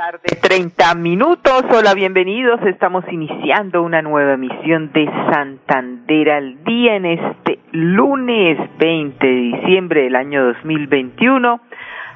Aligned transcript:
Tarde, 0.00 0.20
30 0.40 0.94
minutos. 0.94 1.62
Hola, 1.76 1.92
bienvenidos. 1.92 2.58
Estamos 2.62 3.04
iniciando 3.12 3.82
una 3.82 4.00
nueva 4.00 4.32
emisión 4.32 4.90
de 4.94 5.04
Santander 5.30 6.30
al 6.30 6.64
día 6.64 6.96
en 6.96 7.04
este 7.04 7.58
lunes 7.72 8.56
20 8.78 9.26
de 9.26 9.32
diciembre 9.34 10.04
del 10.04 10.16
año 10.16 10.42
2021. 10.54 11.60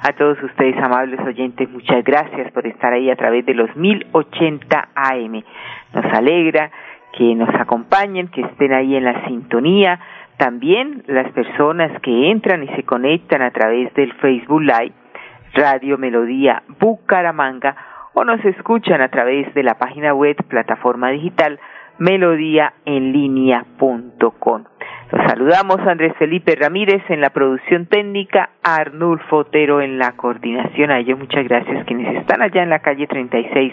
A 0.01 0.13
todos 0.15 0.43
ustedes, 0.43 0.83
amables 0.83 1.21
oyentes, 1.21 1.69
muchas 1.69 2.03
gracias 2.05 2.51
por 2.53 2.67
estar 2.67 2.91
ahí 2.91 3.11
a 3.11 3.17
través 3.17 3.45
de 3.45 3.53
los 3.53 3.77
1080 3.77 4.89
AM. 4.95 5.45
Nos 5.93 6.05
alegra 6.15 6.71
que 7.13 7.35
nos 7.35 7.55
acompañen, 7.55 8.29
que 8.29 8.41
estén 8.41 8.73
ahí 8.73 8.97
en 8.97 9.05
la 9.05 9.27
sintonía. 9.27 10.01
También 10.39 11.03
las 11.07 11.31
personas 11.33 12.01
que 12.01 12.31
entran 12.31 12.63
y 12.63 12.69
se 12.77 12.85
conectan 12.85 13.43
a 13.43 13.51
través 13.51 13.93
del 13.93 14.15
Facebook 14.15 14.63
Live 14.63 15.04
Radio 15.55 15.99
Melodía 15.99 16.63
Bucaramanga 16.81 17.77
o 18.13 18.25
nos 18.25 18.45
escuchan 18.45 19.01
a 19.01 19.09
través 19.09 19.55
de 19.55 19.63
la 19.63 19.75
página 19.75 20.15
web 20.15 20.37
plataforma 20.49 21.11
digital 21.11 21.61
melodíaenlínea.com. 21.99 24.65
Los 25.13 25.27
saludamos 25.29 25.79
Andrés 25.81 26.15
Felipe 26.19 26.57
Ramírez 26.57 27.03
en 27.09 27.21
la 27.21 27.31
producción 27.31 27.87
técnica, 27.87 28.51
Arnulfo 28.63 29.39
Otero 29.39 29.81
en 29.81 29.99
la 29.99 30.13
coordinación. 30.13 30.91
A 30.91 30.99
ellos 30.99 31.19
muchas 31.19 31.45
gracias 31.45 31.85
quienes 31.87 32.17
están 32.17 32.43
allá 32.43 32.63
en 32.63 32.71
la 32.71 32.81
calle 32.81 33.07
36 33.07 33.73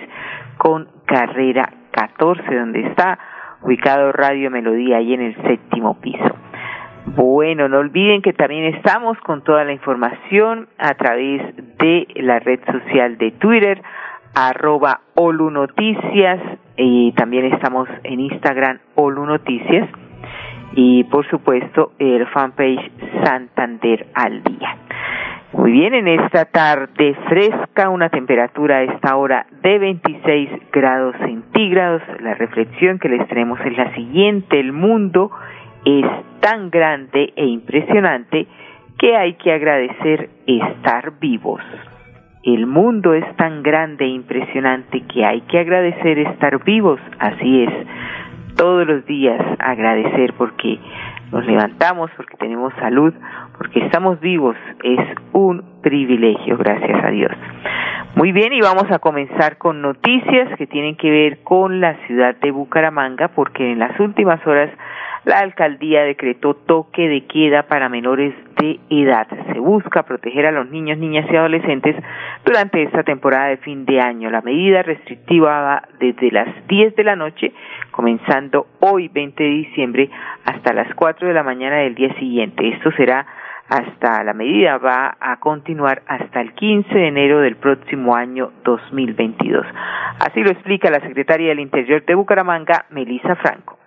con 0.57 0.87
carrera 1.05 1.69
14, 1.91 2.55
donde 2.55 2.87
está 2.87 3.17
ubicado 3.61 4.11
Radio 4.11 4.51
Melodía, 4.51 4.97
ahí 4.97 5.13
en 5.13 5.21
el 5.21 5.35
séptimo 5.43 5.99
piso. 5.99 6.35
Bueno, 7.05 7.67
no 7.67 7.79
olviden 7.79 8.21
que 8.21 8.33
también 8.33 8.75
estamos 8.75 9.17
con 9.19 9.43
toda 9.43 9.63
la 9.63 9.73
información 9.73 10.67
a 10.77 10.93
través 10.93 11.41
de 11.77 12.07
la 12.15 12.39
red 12.39 12.59
social 12.65 13.17
de 13.17 13.31
Twitter, 13.31 13.81
arroba 14.35 15.01
y 16.77 17.11
también 17.13 17.45
estamos 17.45 17.89
en 18.03 18.19
Instagram 18.19 18.79
Olu 18.95 19.25
Noticias, 19.25 19.89
y 20.73 21.03
por 21.05 21.27
supuesto 21.29 21.91
el 21.99 22.25
fanpage 22.27 22.91
Santander 23.23 24.07
al 24.13 24.43
día. 24.43 24.77
Muy 25.53 25.73
bien, 25.73 25.93
en 25.93 26.07
esta 26.07 26.45
tarde 26.45 27.13
fresca, 27.27 27.89
una 27.89 28.07
temperatura 28.09 28.77
a 28.77 28.83
esta 28.83 29.17
hora 29.17 29.45
de 29.61 29.79
26 29.79 30.49
grados 30.71 31.13
centígrados. 31.19 32.01
La 32.21 32.35
reflexión 32.35 32.99
que 32.99 33.09
les 33.09 33.27
tenemos 33.27 33.59
es 33.65 33.77
la 33.77 33.93
siguiente, 33.93 34.61
el 34.61 34.71
mundo 34.71 35.29
es 35.85 36.05
tan 36.39 36.69
grande 36.69 37.33
e 37.35 37.45
impresionante 37.45 38.47
que 38.97 39.15
hay 39.15 39.33
que 39.33 39.51
agradecer 39.51 40.29
estar 40.45 41.19
vivos. 41.19 41.61
El 42.43 42.65
mundo 42.65 43.13
es 43.13 43.35
tan 43.35 43.61
grande 43.63 44.05
e 44.05 44.09
impresionante 44.09 45.01
que 45.01 45.25
hay 45.25 45.41
que 45.41 45.59
agradecer 45.59 46.19
estar 46.19 46.63
vivos. 46.63 46.99
Así 47.19 47.63
es, 47.63 47.73
todos 48.55 48.85
los 48.87 49.05
días 49.05 49.39
agradecer 49.59 50.33
porque 50.37 50.79
nos 51.31 51.45
levantamos, 51.45 52.11
porque 52.17 52.37
tenemos 52.37 52.73
salud, 52.79 53.13
porque 53.57 53.79
estamos 53.85 54.19
vivos. 54.19 54.55
Es 54.83 54.99
un 55.33 55.63
privilegio, 55.81 56.57
gracias 56.57 57.03
a 57.03 57.09
Dios. 57.09 57.31
Muy 58.15 58.31
bien, 58.33 58.51
y 58.53 58.59
vamos 58.59 58.91
a 58.91 58.99
comenzar 58.99 59.57
con 59.57 59.81
noticias 59.81 60.57
que 60.57 60.67
tienen 60.67 60.97
que 60.97 61.09
ver 61.09 61.43
con 61.43 61.79
la 61.79 61.95
ciudad 62.07 62.35
de 62.35 62.51
Bucaramanga, 62.51 63.29
porque 63.29 63.71
en 63.71 63.79
las 63.79 63.97
últimas 63.99 64.45
horas 64.45 64.69
la 65.23 65.39
alcaldía 65.39 66.03
decretó 66.03 66.55
toque 66.55 67.07
de 67.07 67.25
queda 67.25 67.63
para 67.63 67.89
menores 67.89 68.33
de 68.59 68.79
edad. 68.89 69.27
Se 69.53 69.59
busca 69.59 70.03
proteger 70.03 70.47
a 70.47 70.51
los 70.51 70.69
niños, 70.69 70.97
niñas 70.97 71.27
y 71.31 71.35
adolescentes 71.35 71.95
durante 72.43 72.81
esta 72.81 73.03
temporada 73.03 73.47
de 73.47 73.57
fin 73.57 73.85
de 73.85 74.01
año. 74.01 74.31
La 74.31 74.41
medida 74.41 74.81
restrictiva 74.81 75.61
va 75.61 75.83
desde 75.99 76.31
las 76.31 76.47
10 76.67 76.95
de 76.95 77.03
la 77.03 77.15
noche, 77.15 77.51
comenzando 77.91 78.65
hoy 78.79 79.09
20 79.09 79.43
de 79.43 79.49
diciembre, 79.49 80.09
hasta 80.45 80.73
las 80.73 80.93
4 80.95 81.27
de 81.27 81.33
la 81.33 81.43
mañana 81.43 81.77
del 81.77 81.93
día 81.93 82.13
siguiente. 82.15 82.67
Esto 82.67 82.91
será 82.93 83.25
hasta 83.69 84.23
la 84.23 84.33
medida 84.33 84.77
va 84.79 85.15
a 85.17 85.39
continuar 85.39 86.01
hasta 86.05 86.41
el 86.41 86.53
15 86.53 86.93
de 86.93 87.07
enero 87.07 87.39
del 87.39 87.55
próximo 87.55 88.15
año 88.15 88.51
2022. 88.65 89.65
Así 90.19 90.41
lo 90.41 90.49
explica 90.49 90.89
la 90.89 90.99
secretaria 90.99 91.49
del 91.49 91.61
Interior 91.61 92.03
de 92.03 92.15
Bucaramanga, 92.15 92.85
Melisa 92.89 93.35
Franco. 93.35 93.80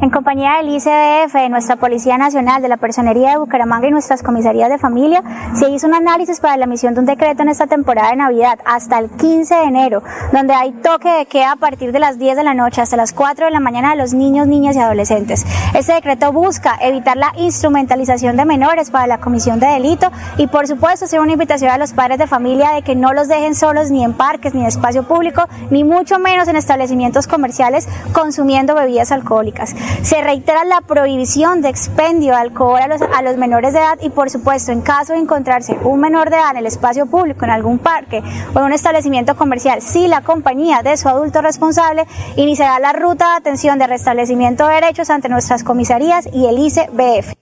En 0.00 0.10
compañía 0.10 0.58
del 0.58 0.68
ICDF, 0.68 1.50
nuestra 1.50 1.74
Policía 1.74 2.16
Nacional, 2.18 2.62
de 2.62 2.68
la 2.68 2.76
Personería 2.76 3.30
de 3.30 3.38
Bucaramanga 3.38 3.88
y 3.88 3.90
nuestras 3.90 4.22
comisarías 4.22 4.70
de 4.70 4.78
familia, 4.78 5.24
se 5.54 5.68
hizo 5.70 5.88
un 5.88 5.94
análisis 5.94 6.38
para 6.38 6.56
la 6.56 6.66
emisión 6.66 6.94
de 6.94 7.00
un 7.00 7.06
decreto 7.06 7.42
en 7.42 7.48
esta 7.48 7.66
temporada 7.66 8.10
de 8.10 8.16
Navidad 8.16 8.60
hasta 8.64 9.00
el 9.00 9.10
15 9.10 9.56
de 9.56 9.64
enero, 9.64 10.04
donde 10.32 10.54
hay 10.54 10.70
toque 10.70 11.10
de 11.10 11.26
queda 11.26 11.50
a 11.50 11.56
partir 11.56 11.90
de 11.90 11.98
las 11.98 12.16
10 12.16 12.36
de 12.36 12.44
la 12.44 12.54
noche 12.54 12.80
hasta 12.80 12.96
las 12.96 13.12
4 13.12 13.46
de 13.46 13.50
la 13.50 13.58
mañana 13.58 13.90
de 13.90 13.96
los 13.96 14.14
niños, 14.14 14.46
niñas 14.46 14.76
y 14.76 14.78
adolescentes. 14.78 15.44
Este 15.74 15.94
decreto 15.94 16.30
busca 16.30 16.78
evitar 16.80 17.16
la 17.16 17.32
instrumentalización 17.36 18.36
de 18.36 18.44
menores 18.44 18.92
para 18.92 19.08
la 19.08 19.18
comisión 19.18 19.58
de 19.58 19.66
delito 19.66 20.12
y, 20.36 20.46
por 20.46 20.68
supuesto, 20.68 21.06
hacer 21.06 21.18
una 21.18 21.32
invitación 21.32 21.72
a 21.72 21.78
los 21.78 21.92
padres 21.92 22.18
de 22.18 22.28
familia 22.28 22.70
de 22.70 22.82
que 22.82 22.94
no 22.94 23.14
los 23.14 23.26
dejen 23.26 23.56
solos 23.56 23.90
ni 23.90 24.04
en 24.04 24.12
parques, 24.12 24.54
ni 24.54 24.60
en 24.60 24.68
espacio 24.68 25.02
público, 25.02 25.48
ni 25.70 25.82
mucho 25.82 26.20
menos 26.20 26.46
en 26.46 26.54
establecimientos 26.54 27.26
comerciales 27.26 27.88
consumiendo 28.12 28.76
bebidas 28.76 29.10
alcohólicas. 29.10 29.74
Se 30.02 30.22
reitera 30.22 30.64
la 30.64 30.80
prohibición 30.80 31.62
de 31.62 31.68
expendio 31.68 32.32
de 32.32 32.38
alcohol 32.38 32.80
a 32.80 32.88
los, 32.88 33.02
a 33.02 33.22
los 33.22 33.36
menores 33.36 33.72
de 33.72 33.80
edad 33.80 33.98
y, 34.00 34.10
por 34.10 34.30
supuesto, 34.30 34.72
en 34.72 34.82
caso 34.82 35.12
de 35.12 35.20
encontrarse 35.20 35.76
un 35.82 36.00
menor 36.00 36.30
de 36.30 36.36
edad 36.36 36.52
en 36.52 36.58
el 36.58 36.66
espacio 36.66 37.06
público, 37.06 37.44
en 37.44 37.50
algún 37.50 37.78
parque 37.78 38.22
o 38.54 38.58
en 38.58 38.64
un 38.64 38.72
establecimiento 38.72 39.36
comercial, 39.36 39.80
si 39.82 40.08
la 40.08 40.22
compañía 40.22 40.82
de 40.82 40.96
su 40.96 41.08
adulto 41.08 41.42
responsable 41.42 42.04
iniciará 42.36 42.78
la 42.78 42.92
ruta 42.92 43.30
de 43.30 43.36
atención 43.38 43.78
de 43.78 43.86
restablecimiento 43.86 44.66
de 44.66 44.74
derechos 44.74 45.10
ante 45.10 45.28
nuestras 45.28 45.64
comisarías 45.64 46.28
y 46.32 46.46
el 46.46 46.58
ICBF. 46.58 47.34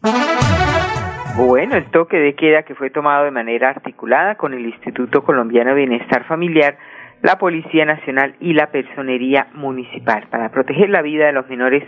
Bueno, 1.37 1.77
el 1.77 1.91
toque 1.91 2.17
de 2.17 2.35
queda 2.35 2.63
que 2.63 2.75
fue 2.75 2.89
tomado 2.91 3.25
de 3.25 3.31
manera 3.31 3.69
articulada 3.69 4.37
con 4.37 4.55
el 4.55 4.65
Instituto 4.65 5.23
Colombiano 5.23 5.71
de 5.71 5.77
Bienestar 5.77 6.25
Familiar 6.25 6.79
la 7.23 7.39
Policía 7.39 7.85
Nacional 7.85 8.37
y 8.41 8.53
la 8.53 8.71
Personería 8.71 9.49
Municipal 9.55 10.29
para 10.31 10.51
proteger 10.51 10.91
la 10.91 11.03
vida 11.03 11.27
de 11.27 11.33
los 11.33 11.49
menores 11.49 11.83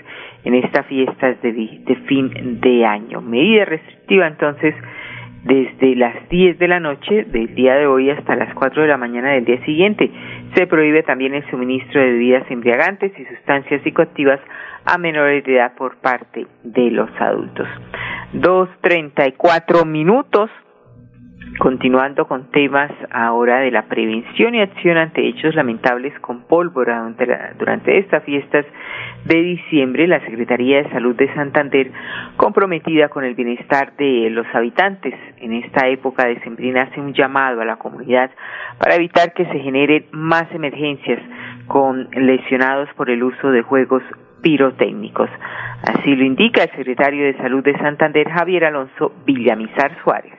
en 0.44 0.54
estas 0.54 0.86
fiestas 0.86 1.40
de, 1.42 1.96
fin 2.06 2.60
de 2.60 2.84
año. 2.86 3.20
Medida 3.20 3.64
restrictiva 3.64 4.26
entonces 4.26 4.74
desde 5.44 5.94
las 5.96 6.28
10 6.28 6.58
de 6.58 6.68
la 6.68 6.80
noche 6.80 7.24
del 7.24 7.54
día 7.54 7.74
de 7.76 7.86
hoy 7.86 8.10
hasta 8.10 8.36
las 8.36 8.54
4 8.54 8.82
de 8.82 8.88
la 8.88 8.96
mañana 8.96 9.32
del 9.32 9.44
día 9.44 9.64
siguiente. 9.64 10.10
Se 10.54 10.66
prohíbe 10.66 11.02
también 11.02 11.34
el 11.34 11.48
suministro 11.50 12.00
de 12.00 12.12
bebidas 12.12 12.50
embriagantes 12.50 13.12
y 13.18 13.24
sustancias 13.24 13.82
psicoactivas 13.82 14.40
a 14.84 14.98
menores 14.98 15.44
de 15.44 15.56
edad 15.56 15.74
por 15.76 15.96
parte 15.96 16.46
de 16.64 16.90
los 16.90 17.10
adultos. 17.20 17.68
Dos 18.32 18.68
treinta 18.80 19.26
y 19.26 19.32
cuatro 19.32 19.84
minutos. 19.84 20.50
Continuando 21.56 22.26
con 22.28 22.50
temas 22.50 22.92
ahora 23.10 23.60
de 23.60 23.70
la 23.70 23.82
prevención 23.82 24.54
y 24.54 24.60
acción 24.60 24.96
ante 24.96 25.26
hechos 25.26 25.54
lamentables 25.54 26.12
con 26.20 26.42
pólvora 26.42 27.10
durante, 27.58 27.98
estas 27.98 28.22
fiestas 28.24 28.66
de 29.24 29.42
diciembre, 29.42 30.06
la 30.06 30.20
Secretaría 30.20 30.82
de 30.82 30.90
Salud 30.90 31.16
de 31.16 31.32
Santander, 31.34 31.90
comprometida 32.36 33.08
con 33.08 33.24
el 33.24 33.34
bienestar 33.34 33.96
de 33.96 34.30
los 34.30 34.46
habitantes 34.54 35.14
en 35.38 35.54
esta 35.54 35.88
época 35.88 36.26
de 36.28 36.38
sembrina, 36.40 36.82
hace 36.82 37.00
un 37.00 37.12
llamado 37.12 37.60
a 37.60 37.64
la 37.64 37.76
comunidad 37.76 38.30
para 38.78 38.94
evitar 38.94 39.32
que 39.32 39.46
se 39.46 39.58
generen 39.58 40.04
más 40.12 40.46
emergencias 40.52 41.20
con 41.66 42.08
lesionados 42.12 42.88
por 42.94 43.10
el 43.10 43.22
uso 43.22 43.50
de 43.50 43.62
juegos 43.62 44.02
pirotécnicos. 44.42 45.30
Así 45.82 46.14
lo 46.14 46.24
indica 46.24 46.62
el 46.62 46.70
secretario 46.70 47.24
de 47.24 47.36
Salud 47.38 47.64
de 47.64 47.76
Santander, 47.78 48.28
Javier 48.28 48.66
Alonso 48.66 49.12
Villamizar 49.24 49.96
Suárez. 50.04 50.37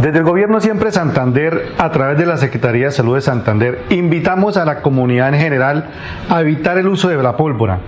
Desde 0.00 0.18
el 0.18 0.24
Gobierno 0.24 0.60
Siempre 0.60 0.90
Santander, 0.90 1.74
a 1.78 1.92
través 1.92 2.18
de 2.18 2.26
la 2.26 2.36
Secretaría 2.36 2.86
de 2.86 2.92
Salud 2.92 3.14
de 3.14 3.20
Santander, 3.20 3.84
invitamos 3.90 4.56
a 4.56 4.64
la 4.64 4.80
comunidad 4.80 5.28
en 5.28 5.40
general 5.40 5.90
a 6.28 6.40
evitar 6.40 6.78
el 6.78 6.88
uso 6.88 7.08
de 7.08 7.22
la 7.22 7.36
pólvora. 7.36 7.78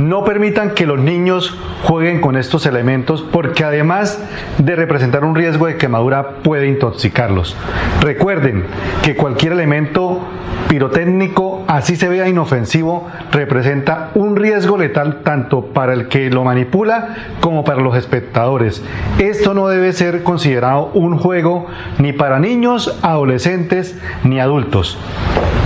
No 0.00 0.24
permitan 0.24 0.70
que 0.70 0.86
los 0.86 0.98
niños 0.98 1.58
jueguen 1.84 2.20
con 2.22 2.36
estos 2.36 2.64
elementos 2.64 3.22
porque 3.22 3.64
además 3.64 4.18
de 4.56 4.76
representar 4.76 5.24
un 5.24 5.34
riesgo 5.34 5.66
de 5.66 5.76
quemadura 5.76 6.36
puede 6.42 6.68
intoxicarlos. 6.68 7.54
Recuerden 8.00 8.64
que 9.02 9.16
cualquier 9.16 9.52
elemento 9.52 10.22
pirotécnico, 10.68 11.57
así 11.68 11.94
se 11.94 12.08
vea 12.08 12.28
inofensivo, 12.28 13.06
representa 13.30 14.10
un 14.14 14.34
riesgo 14.34 14.76
letal 14.78 15.22
tanto 15.22 15.66
para 15.66 15.92
el 15.92 16.08
que 16.08 16.30
lo 16.30 16.42
manipula 16.42 17.14
como 17.40 17.62
para 17.62 17.80
los 17.80 17.94
espectadores. 17.96 18.82
Esto 19.18 19.54
no 19.54 19.68
debe 19.68 19.92
ser 19.92 20.24
considerado 20.24 20.90
un 20.94 21.18
juego 21.18 21.66
ni 21.98 22.12
para 22.12 22.40
niños, 22.40 22.98
adolescentes 23.02 23.96
ni 24.24 24.40
adultos. 24.40 24.98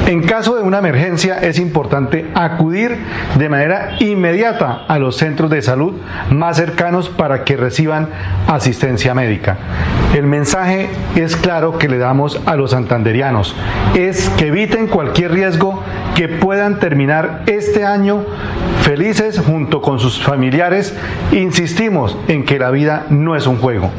En 0.07 0.23
caso 0.23 0.57
de 0.57 0.63
una 0.63 0.79
emergencia 0.79 1.39
es 1.39 1.61
importante 1.61 2.27
acudir 2.35 2.99
de 3.39 3.49
manera 3.49 3.97
inmediata 4.01 4.85
a 4.89 4.99
los 4.99 5.17
centros 5.17 5.49
de 5.49 5.63
salud 5.63 5.95
más 6.31 6.57
cercanos 6.57 7.09
para 7.09 7.45
que 7.45 7.57
reciban 7.57 8.09
asistencia 8.49 9.15
médica. 9.15 9.57
El 10.15 10.27
mensaje 10.27 10.89
es 11.15 11.37
claro 11.37 11.79
que 11.79 11.89
le 11.89 11.99
damos 11.99 12.41
a 12.47 12.57
los 12.57 12.73
santanderianos, 12.73 13.55
es 13.95 14.29
que 14.31 14.49
eviten 14.49 14.89
cualquier 14.89 15.33
riesgo 15.33 15.83
que 16.17 16.29
puedan 16.29 16.79
terminar 16.79 17.43
este 17.47 17.85
año 17.85 18.25
felices 18.83 19.39
junto 19.39 19.81
con 19.81 19.99
sus 19.99 20.23
familiares. 20.23 20.99
Insistimos 21.33 22.19
en 22.29 22.45
que 22.45 22.59
la 22.59 22.71
vida 22.71 23.07
no 23.11 23.37
es 23.37 23.47
un 23.47 23.57
juego. 23.57 23.91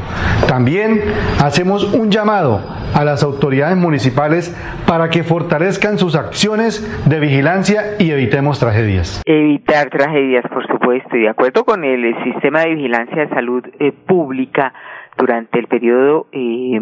También 0.46 1.00
hacemos 1.42 1.92
un 1.94 2.10
llamado 2.10 2.60
a 2.94 3.04
las 3.04 3.22
autoridades 3.22 3.76
municipales 3.76 4.54
para 4.86 5.10
que 5.10 5.24
fortalezcan 5.24 5.98
sus 5.98 6.14
acciones 6.14 6.80
de 7.08 7.18
vigilancia 7.18 7.96
y 7.98 8.10
evitemos 8.10 8.60
tragedias. 8.60 9.22
Evitar 9.26 9.90
tragedias, 9.90 10.44
por 10.52 10.66
supuesto, 10.66 11.16
y 11.16 11.22
de 11.22 11.28
acuerdo 11.28 11.64
con 11.64 11.84
el 11.84 12.14
sistema 12.22 12.60
de 12.60 12.74
vigilancia 12.74 13.26
de 13.26 13.28
salud 13.30 13.64
eh, 13.80 13.92
pública 13.92 14.72
durante 15.16 15.58
el 15.58 15.66
periodo 15.66 16.26
eh, 16.32 16.80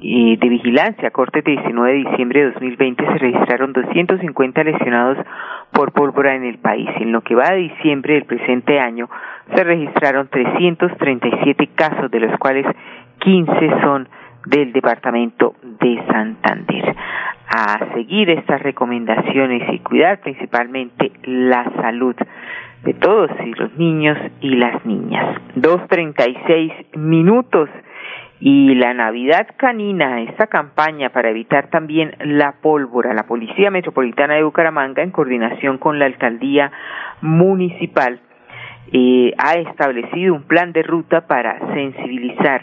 de 0.00 0.48
vigilancia, 0.48 1.10
corte 1.10 1.42
de 1.42 1.52
19 1.52 1.92
de 1.92 2.10
diciembre 2.10 2.40
de 2.40 2.50
2020, 2.52 3.04
se 3.04 3.18
registraron 3.18 3.72
250 3.72 4.64
lesionados 4.64 5.18
por 5.72 5.92
pólvora 5.92 6.34
en 6.34 6.44
el 6.44 6.58
país. 6.58 6.88
En 7.00 7.12
lo 7.12 7.20
que 7.20 7.34
va 7.34 7.50
de 7.50 7.68
diciembre 7.68 8.14
del 8.14 8.24
presente 8.24 8.80
año, 8.80 9.10
se 9.54 9.62
registraron 9.62 10.28
337 10.28 11.68
casos, 11.74 12.10
de 12.10 12.20
los 12.20 12.38
cuales 12.38 12.66
15 13.18 13.52
son 13.82 14.08
del 14.46 14.72
departamento 14.72 15.54
de 15.62 16.02
Santander. 16.06 16.96
A 17.54 17.92
seguir 17.94 18.30
estas 18.30 18.62
recomendaciones 18.62 19.62
y 19.72 19.80
cuidar 19.80 20.20
principalmente 20.20 21.12
la 21.24 21.64
salud 21.82 22.16
de 22.84 22.94
todos 22.94 23.30
y 23.44 23.50
los 23.52 23.76
niños 23.76 24.16
y 24.40 24.56
las 24.56 24.84
niñas. 24.86 25.36
Dos 25.56 25.86
treinta 25.88 26.26
y 26.26 26.36
seis 26.46 26.72
minutos 26.94 27.68
y 28.40 28.74
la 28.74 28.94
Navidad 28.94 29.48
Canina, 29.58 30.22
esta 30.22 30.46
campaña 30.46 31.10
para 31.10 31.28
evitar 31.28 31.68
también 31.68 32.16
la 32.24 32.52
pólvora, 32.62 33.12
la 33.12 33.26
Policía 33.26 33.70
Metropolitana 33.70 34.34
de 34.34 34.42
Bucaramanga, 34.42 35.02
en 35.02 35.10
coordinación 35.10 35.76
con 35.76 35.98
la 35.98 36.06
Alcaldía 36.06 36.72
Municipal, 37.20 38.18
eh, 38.92 39.34
ha 39.36 39.52
establecido 39.54 40.34
un 40.34 40.44
plan 40.44 40.72
de 40.72 40.82
ruta 40.82 41.26
para 41.26 41.58
sensibilizar 41.74 42.62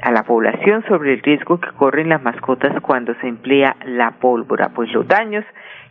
a 0.00 0.10
la 0.10 0.24
población 0.24 0.82
sobre 0.88 1.12
el 1.12 1.22
riesgo 1.22 1.60
que 1.60 1.70
corren 1.72 2.08
las 2.08 2.22
mascotas 2.22 2.80
cuando 2.80 3.14
se 3.16 3.28
emplea 3.28 3.76
la 3.84 4.12
pólvora, 4.12 4.70
pues 4.74 4.90
los 4.92 5.06
daños 5.06 5.44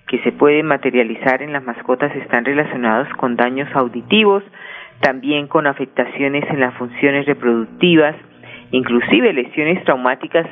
que 0.08 0.18
se 0.24 0.31
pueden 0.31 0.66
materializar 0.66 1.44
en 1.44 1.54
las 1.54 1.64
mascotas 1.64 2.16
están 2.16 2.46
relacionados 2.46 3.08
con 3.18 3.36
daños 3.36 3.70
auditivos, 3.76 4.44
también 5.02 5.48
con 5.48 5.68
afectaciones 5.68 6.44
en 6.50 6.60
las 6.60 6.74
funciones 6.74 7.28
reproductivas, 7.28 8.16
inclusive 8.71 9.33
lesiones 9.33 9.83
traumáticas 9.83 10.48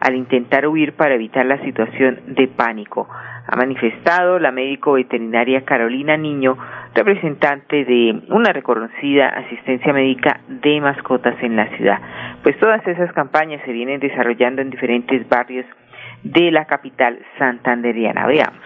al 0.00 0.16
intentar 0.16 0.66
huir 0.66 0.94
para 0.94 1.14
evitar 1.14 1.46
la 1.46 1.58
situación 1.58 2.20
de 2.26 2.48
pánico. 2.48 3.08
Ha 3.46 3.56
manifestado 3.56 4.38
la 4.38 4.50
médico 4.50 4.94
veterinaria 4.94 5.64
Carolina 5.64 6.16
Niño, 6.16 6.56
representante 6.94 7.84
de 7.84 8.22
una 8.28 8.52
reconocida 8.52 9.28
asistencia 9.28 9.92
médica 9.92 10.40
de 10.48 10.80
mascotas 10.80 11.36
en 11.42 11.56
la 11.56 11.68
ciudad. 11.76 12.00
Pues 12.42 12.58
todas 12.58 12.86
esas 12.86 13.12
campañas 13.12 13.62
se 13.64 13.72
vienen 13.72 14.00
desarrollando 14.00 14.60
en 14.60 14.70
diferentes 14.70 15.28
barrios 15.28 15.66
de 16.24 16.50
la 16.50 16.64
capital 16.64 17.18
santanderiana. 17.38 18.26
Veamos. 18.26 18.58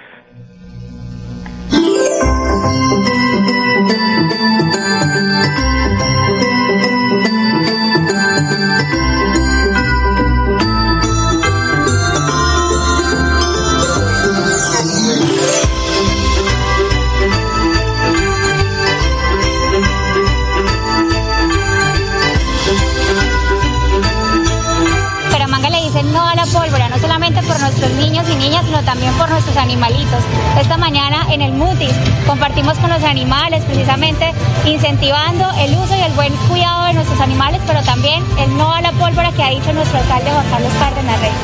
Nuestros 27.76 27.98
niños 27.98 28.26
y 28.30 28.36
niñas, 28.36 28.64
sino 28.64 28.82
también 28.84 29.12
por 29.14 29.28
nuestros 29.28 29.56
animalitos. 29.56 30.22
Esta 30.58 30.78
mañana 30.78 31.26
en 31.30 31.42
el 31.42 31.52
MUTIS 31.52 31.92
compartimos 32.26 32.78
con 32.78 32.88
los 32.88 33.02
animales, 33.02 33.62
precisamente 33.64 34.32
incentivando 34.64 35.46
el 35.58 35.74
uso 35.76 35.94
y 35.94 36.00
el 36.00 36.12
buen 36.12 36.34
cuidado 36.48 36.84
de 36.86 36.94
nuestros 36.94 37.20
animales, 37.20 37.60
pero 37.66 37.82
también 37.82 38.24
el 38.38 38.56
no 38.56 38.72
a 38.72 38.80
la 38.80 38.92
pólvora 38.92 39.30
que 39.32 39.42
ha 39.42 39.50
dicho 39.50 39.72
nuestro 39.74 39.98
alcalde 39.98 40.30
Juan 40.30 40.46
Carlos 40.50 40.72
Cárdenas 40.78 41.20
Reyes. 41.20 41.36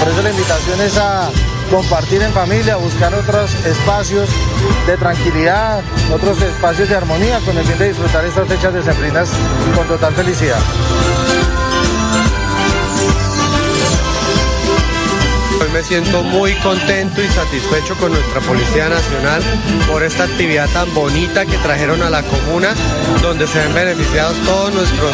Por 0.00 0.08
eso 0.08 0.22
la 0.22 0.30
invitación 0.30 0.80
es 0.80 0.98
a 0.98 1.30
compartir 1.70 2.22
en 2.22 2.32
familia, 2.32 2.76
buscar 2.76 3.14
otros 3.14 3.54
espacios 3.64 4.28
de 4.86 4.96
tranquilidad, 4.96 5.82
otros 6.12 6.42
espacios 6.42 6.88
de 6.88 6.96
armonía 6.96 7.38
con 7.44 7.56
el 7.56 7.64
fin 7.64 7.78
de 7.78 7.88
disfrutar 7.88 8.24
estas 8.24 8.48
fechas 8.48 8.74
de 8.74 8.82
sembrinas 8.82 9.28
con 9.76 9.86
total 9.86 10.12
felicidad. 10.14 10.58
Me 15.72 15.82
siento 15.82 16.22
muy 16.22 16.54
contento 16.54 17.22
y 17.22 17.28
satisfecho 17.28 17.94
con 17.96 18.12
nuestra 18.12 18.40
Policía 18.40 18.88
Nacional 18.88 19.42
por 19.90 20.02
esta 20.02 20.24
actividad 20.24 20.68
tan 20.70 20.92
bonita 20.94 21.44
que 21.44 21.56
trajeron 21.58 22.02
a 22.02 22.10
la 22.10 22.22
comuna, 22.22 22.74
donde 23.22 23.46
se 23.46 23.58
ven 23.58 23.74
beneficiados 23.74 24.36
todos 24.44 24.74
nuestros 24.74 25.12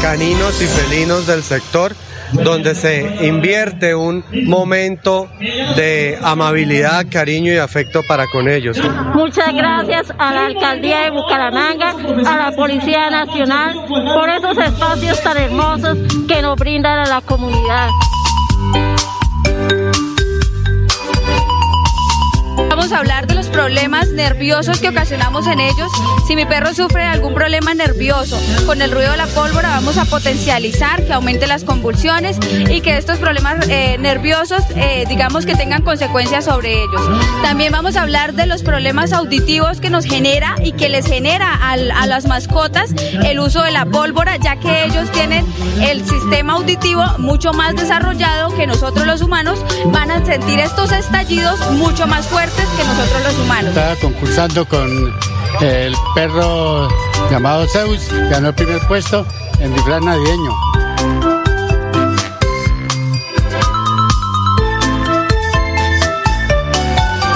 caninos 0.00 0.60
y 0.62 0.66
felinos 0.66 1.26
del 1.26 1.42
sector 1.42 1.94
donde 2.32 2.74
se 2.74 3.26
invierte 3.26 3.94
un 3.94 4.24
momento 4.46 5.28
de 5.76 6.18
amabilidad, 6.22 7.06
cariño 7.10 7.52
y 7.52 7.58
afecto 7.58 8.02
para 8.06 8.26
con 8.26 8.48
ellos. 8.48 8.78
Muchas 9.14 9.52
gracias 9.54 10.12
a 10.18 10.32
la 10.32 10.46
Alcaldía 10.46 11.00
de 11.00 11.10
Bucaramanga, 11.10 11.90
a 12.26 12.36
la 12.36 12.52
Policía 12.52 13.10
Nacional, 13.10 13.74
por 13.88 14.28
esos 14.30 14.56
espacios 14.58 15.20
tan 15.22 15.36
hermosos 15.36 15.98
que 16.28 16.42
nos 16.42 16.56
brindan 16.56 17.00
a 17.00 17.06
la 17.06 17.20
comunidad. 17.20 17.88
Vamos 22.80 22.94
a 22.94 23.00
hablar 23.00 23.26
de 23.26 23.34
los 23.34 23.48
problemas 23.48 24.08
nerviosos 24.08 24.80
que 24.80 24.88
ocasionamos 24.88 25.46
en 25.46 25.60
ellos. 25.60 25.92
Si 26.26 26.34
mi 26.34 26.46
perro 26.46 26.72
sufre 26.72 27.04
algún 27.04 27.34
problema 27.34 27.74
nervioso 27.74 28.40
con 28.64 28.80
el 28.80 28.90
ruido 28.90 29.10
de 29.10 29.18
la 29.18 29.26
pólvora, 29.26 29.68
vamos 29.68 29.98
a 29.98 30.06
potencializar 30.06 31.04
que 31.04 31.12
aumente 31.12 31.46
las 31.46 31.62
convulsiones 31.62 32.38
y 32.70 32.80
que 32.80 32.96
estos 32.96 33.18
problemas 33.18 33.68
eh, 33.68 33.98
nerviosos, 33.98 34.62
eh, 34.76 35.04
digamos 35.10 35.44
que 35.44 35.56
tengan 35.56 35.82
consecuencias 35.82 36.46
sobre 36.46 36.72
ellos. 36.72 37.02
También 37.42 37.70
vamos 37.70 37.96
a 37.96 38.02
hablar 38.02 38.32
de 38.32 38.46
los 38.46 38.62
problemas 38.62 39.12
auditivos 39.12 39.78
que 39.78 39.90
nos 39.90 40.06
genera 40.06 40.54
y 40.64 40.72
que 40.72 40.88
les 40.88 41.04
genera 41.04 41.54
a 41.62 41.76
las 41.76 42.24
mascotas 42.24 42.94
el 43.22 43.40
uso 43.40 43.62
de 43.62 43.72
la 43.72 43.84
pólvora, 43.84 44.38
ya 44.38 44.56
que 44.56 44.86
ellos 44.86 45.12
tienen 45.12 45.44
el 45.82 46.02
sistema 46.08 46.54
auditivo 46.54 47.04
mucho 47.18 47.52
más 47.52 47.76
desarrollado 47.76 48.56
que 48.56 48.66
nosotros 48.66 49.06
los 49.06 49.20
humanos, 49.20 49.58
van 49.92 50.10
a 50.10 50.24
sentir 50.24 50.60
estos 50.60 50.92
estallidos 50.92 51.60
mucho 51.72 52.06
más 52.06 52.26
fuertes 52.26 52.69
que 52.76 52.84
nosotros 52.84 53.22
los 53.24 53.38
humanos. 53.38 53.68
Estaba 53.68 53.96
concursando 53.96 54.66
con 54.66 55.14
el 55.60 55.94
perro 56.14 56.88
llamado 57.30 57.66
Zeus, 57.68 58.08
ganó 58.30 58.48
el 58.48 58.54
primer 58.54 58.80
puesto 58.86 59.26
en 59.58 59.74
disfraz 59.74 60.02
navideño. 60.02 60.52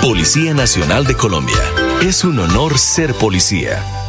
Policía 0.00 0.52
Nacional 0.52 1.06
de 1.06 1.14
Colombia. 1.16 1.56
Es 2.02 2.24
un 2.24 2.38
honor 2.38 2.78
ser 2.78 3.14
policía. 3.14 4.03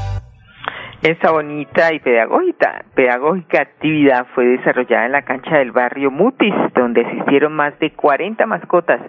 Esta 1.06 1.30
bonita 1.30 1.94
y 1.94 2.00
pedagógica, 2.00 2.84
pedagógica 2.96 3.62
actividad 3.62 4.26
fue 4.34 4.46
desarrollada 4.46 5.06
en 5.06 5.12
la 5.12 5.22
cancha 5.22 5.60
del 5.60 5.72
barrio 5.72 6.10
Mutis, 6.10 6.52
donde 6.74 7.06
asistieron 7.06 7.54
más 7.54 7.78
de 7.78 7.92
40 7.92 8.44
mascotas 8.48 9.02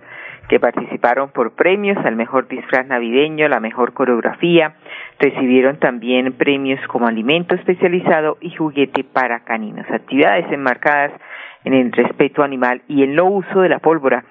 que 0.50 0.61
participaron 0.61 1.31
por 1.31 1.53
premios 1.53 1.97
al 2.05 2.15
mejor 2.15 2.49
disfraz 2.49 2.87
navideño, 2.87 3.49
la 3.49 3.61
mejor 3.61 3.95
coreografía, 3.95 4.75
recibieron 5.19 5.79
también 5.79 6.35
premios 6.35 6.87
como 6.88 7.07
alimento 7.07 7.55
especializado 7.55 8.37
y 8.43 8.55
juguete 8.55 9.03
para 9.03 9.41
caninos, 9.45 9.87
actividades 9.91 10.53
enmarcadas 10.53 11.12
en 11.65 11.73
el 11.73 11.93
respeto 11.93 12.43
animal 12.43 12.83
y 12.88 13.05
el 13.05 13.15
no 13.15 13.25
uso 13.25 13.62
de 13.62 13.71
la 13.71 13.79
pólvora. 13.79 14.23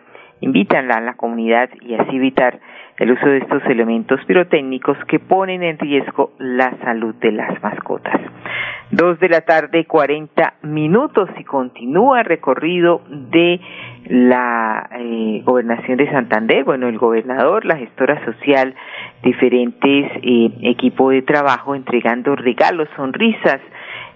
Invitan 0.46 0.92
a 0.92 1.02
la 1.02 1.16
comunidad 1.16 1.72
y 1.82 1.96
así 1.96 2.18
evitar 2.18 2.60
el 3.00 3.12
uso 3.12 3.26
de 3.26 3.40
estos 3.40 3.64
elementos 3.66 4.24
pirotécnicos 4.28 4.96
que 5.08 5.18
ponen 5.18 5.64
en 5.64 5.80
riesgo 5.80 6.34
la 6.38 6.78
salud 6.84 7.16
de 7.16 7.32
las 7.32 7.64
mascotas. 7.64 8.22
Dos 8.92 9.20
de 9.20 9.30
la 9.30 9.42
tarde, 9.42 9.86
cuarenta 9.86 10.54
minutos 10.62 11.30
y 11.40 11.44
continúa 11.44 12.20
el 12.20 12.26
recorrido 12.26 13.02
de 13.10 13.60
la 14.06 14.88
eh, 15.00 15.42
gobernación 15.44 15.98
de 15.98 16.12
Santander, 16.12 16.64
bueno, 16.64 16.90
el 16.90 17.00
gobernador, 17.00 17.66
la 17.66 17.78
gestora 17.78 18.24
social, 18.24 18.76
diferentes 19.24 20.12
eh, 20.22 20.52
equipos 20.62 21.12
de 21.12 21.24
trabajo 21.24 21.74
entregando 21.74 22.36
regalos, 22.36 22.88
sonrisas 22.96 23.62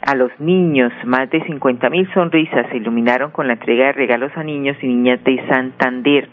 a 0.01 0.15
los 0.15 0.31
niños, 0.39 0.91
más 1.05 1.29
de 1.29 1.41
cincuenta 1.43 1.89
mil 1.89 2.11
sonrisas 2.13 2.67
se 2.69 2.77
iluminaron 2.77 3.31
con 3.31 3.47
la 3.47 3.53
entrega 3.53 3.87
de 3.87 3.93
regalos 3.93 4.31
a 4.35 4.43
niños 4.43 4.77
y 4.81 4.87
niñas 4.87 5.23
de 5.23 5.45
Santander 5.47 6.29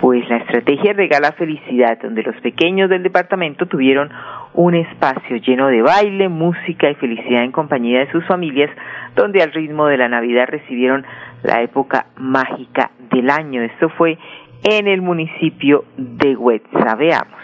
pues 0.00 0.28
la 0.28 0.36
estrategia 0.38 0.92
regala 0.92 1.32
felicidad, 1.32 1.98
donde 2.02 2.22
los 2.22 2.36
pequeños 2.42 2.90
del 2.90 3.02
departamento 3.02 3.66
tuvieron 3.66 4.10
un 4.54 4.74
espacio 4.74 5.36
lleno 5.36 5.68
de 5.68 5.82
baile, 5.82 6.28
música 6.28 6.90
y 6.90 6.94
felicidad 6.96 7.44
en 7.44 7.52
compañía 7.52 8.00
de 8.00 8.12
sus 8.12 8.24
familias, 8.26 8.70
donde 9.14 9.42
al 9.42 9.52
ritmo 9.52 9.86
de 9.86 9.96
la 9.96 10.08
Navidad 10.08 10.46
recibieron 10.48 11.04
la 11.42 11.62
época 11.62 12.06
mágica 12.16 12.90
del 13.10 13.30
año. 13.30 13.62
Esto 13.62 13.88
fue 13.90 14.18
en 14.64 14.86
el 14.86 15.00
municipio 15.00 15.84
de 15.96 16.36
Huetza. 16.36 16.94
Veamos. 16.96 17.36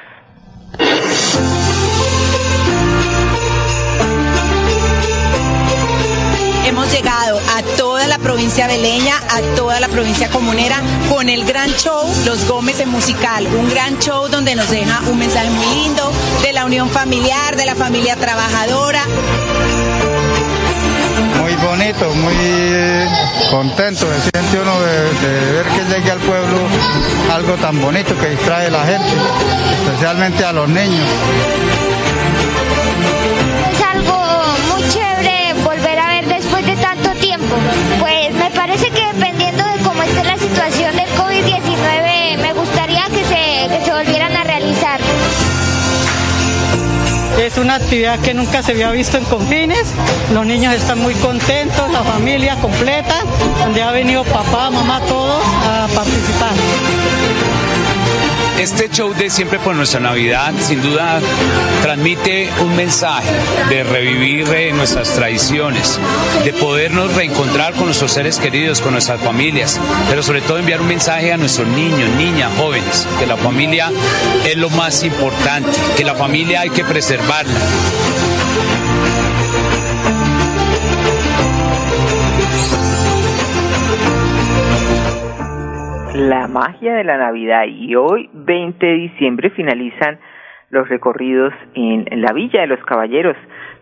Hemos 6.72 6.90
llegado 6.90 7.38
a 7.54 7.62
toda 7.76 8.06
la 8.06 8.18
provincia 8.18 8.66
beleña, 8.66 9.14
a 9.28 9.42
toda 9.56 9.78
la 9.78 9.88
provincia 9.88 10.30
comunera, 10.30 10.80
con 11.10 11.28
el 11.28 11.44
gran 11.44 11.70
show 11.72 12.02
Los 12.24 12.48
Gómez 12.48 12.80
en 12.80 12.88
Musical. 12.88 13.46
Un 13.46 13.68
gran 13.68 13.98
show 13.98 14.26
donde 14.28 14.54
nos 14.54 14.70
deja 14.70 15.02
un 15.10 15.18
mensaje 15.18 15.50
muy 15.50 15.66
lindo 15.66 16.10
de 16.42 16.54
la 16.54 16.64
unión 16.64 16.88
familiar, 16.88 17.56
de 17.56 17.66
la 17.66 17.74
familia 17.74 18.16
trabajadora. 18.16 19.02
Muy 21.42 21.54
bonito, 21.56 22.08
muy 22.14 22.34
contento, 23.50 24.06
se 24.06 24.30
siente 24.30 24.62
uno 24.62 24.80
de, 24.80 25.52
ver 25.52 25.66
que 25.66 25.94
llegue 25.94 26.10
al 26.10 26.20
pueblo 26.20 26.58
algo 27.34 27.54
tan 27.56 27.82
bonito 27.82 28.18
que 28.18 28.30
distrae 28.30 28.68
a 28.68 28.70
la 28.70 28.86
gente, 28.86 29.12
especialmente 29.84 30.42
a 30.42 30.52
los 30.54 30.68
niños. 30.70 31.06
Es 47.52 47.59
una 47.59 47.75
actividad 47.75 48.18
que 48.21 48.32
nunca 48.32 48.62
se 48.62 48.73
había 48.73 48.90
visto 48.92 49.18
en 49.18 49.25
Confines. 49.25 49.92
Los 50.32 50.47
niños 50.47 50.73
están 50.75 51.00
muy 51.00 51.12
contentos, 51.16 51.92
la 51.92 52.02
familia 52.02 52.56
completa, 52.56 53.25
donde 53.59 53.82
ha 53.82 53.90
venido 53.90 54.25
papá, 54.25 54.71
mamá, 54.71 55.02
todos 55.02 55.44
a 55.44 55.87
participar. 55.94 56.52
Este 58.59 58.88
show 58.88 59.12
de 59.14 59.30
Siempre 59.30 59.59
por 59.59 59.75
nuestra 59.75 60.00
Navidad 60.00 60.52
sin 60.61 60.82
duda 60.82 61.21
transmite 61.82 62.49
un 62.61 62.76
mensaje 62.76 63.28
de 63.68 63.82
revivir 63.82 64.49
eh, 64.54 64.73
nuestras 64.73 65.14
tradiciones, 65.14 65.99
de 66.44 66.52
podernos 66.52 67.14
reencontrar 67.14 67.75
con 67.75 67.87
nuestros 67.87 68.12
seres 68.12 68.38
queridos, 68.38 68.80
con 68.80 68.92
nuestras 68.92 69.21
familias, 69.21 69.80
pero 70.09 70.23
sobre 70.23 70.42
todo 70.42 70.59
enviar 70.59 70.80
un 70.80 70.88
mensaje 70.88 71.32
a 71.32 71.37
nuestros 71.37 71.66
niños, 71.68 72.09
niñas, 72.16 72.52
jóvenes, 72.56 73.06
que 73.18 73.26
la 73.26 73.37
familia 73.37 73.90
es 74.47 74.56
lo 74.56 74.71
más 74.71 75.02
importante, 75.02 75.71
que 75.97 76.04
la 76.04 76.14
familia 76.14 76.61
hay 76.61 76.71
que 76.71 76.85
preservarla. 76.85 77.59
Magia 86.52 86.94
de 86.94 87.04
la 87.04 87.16
Navidad 87.16 87.64
y 87.66 87.97
hoy 87.97 88.28
20 88.35 88.85
de 88.85 88.92
diciembre 88.92 89.50
finalizan 89.50 90.18
los 90.68 90.88
recorridos 90.88 91.52
en, 91.75 92.04
la 92.21 92.32
Villa 92.32 92.61
de 92.61 92.66
los 92.66 92.80
Caballeros, 92.85 93.37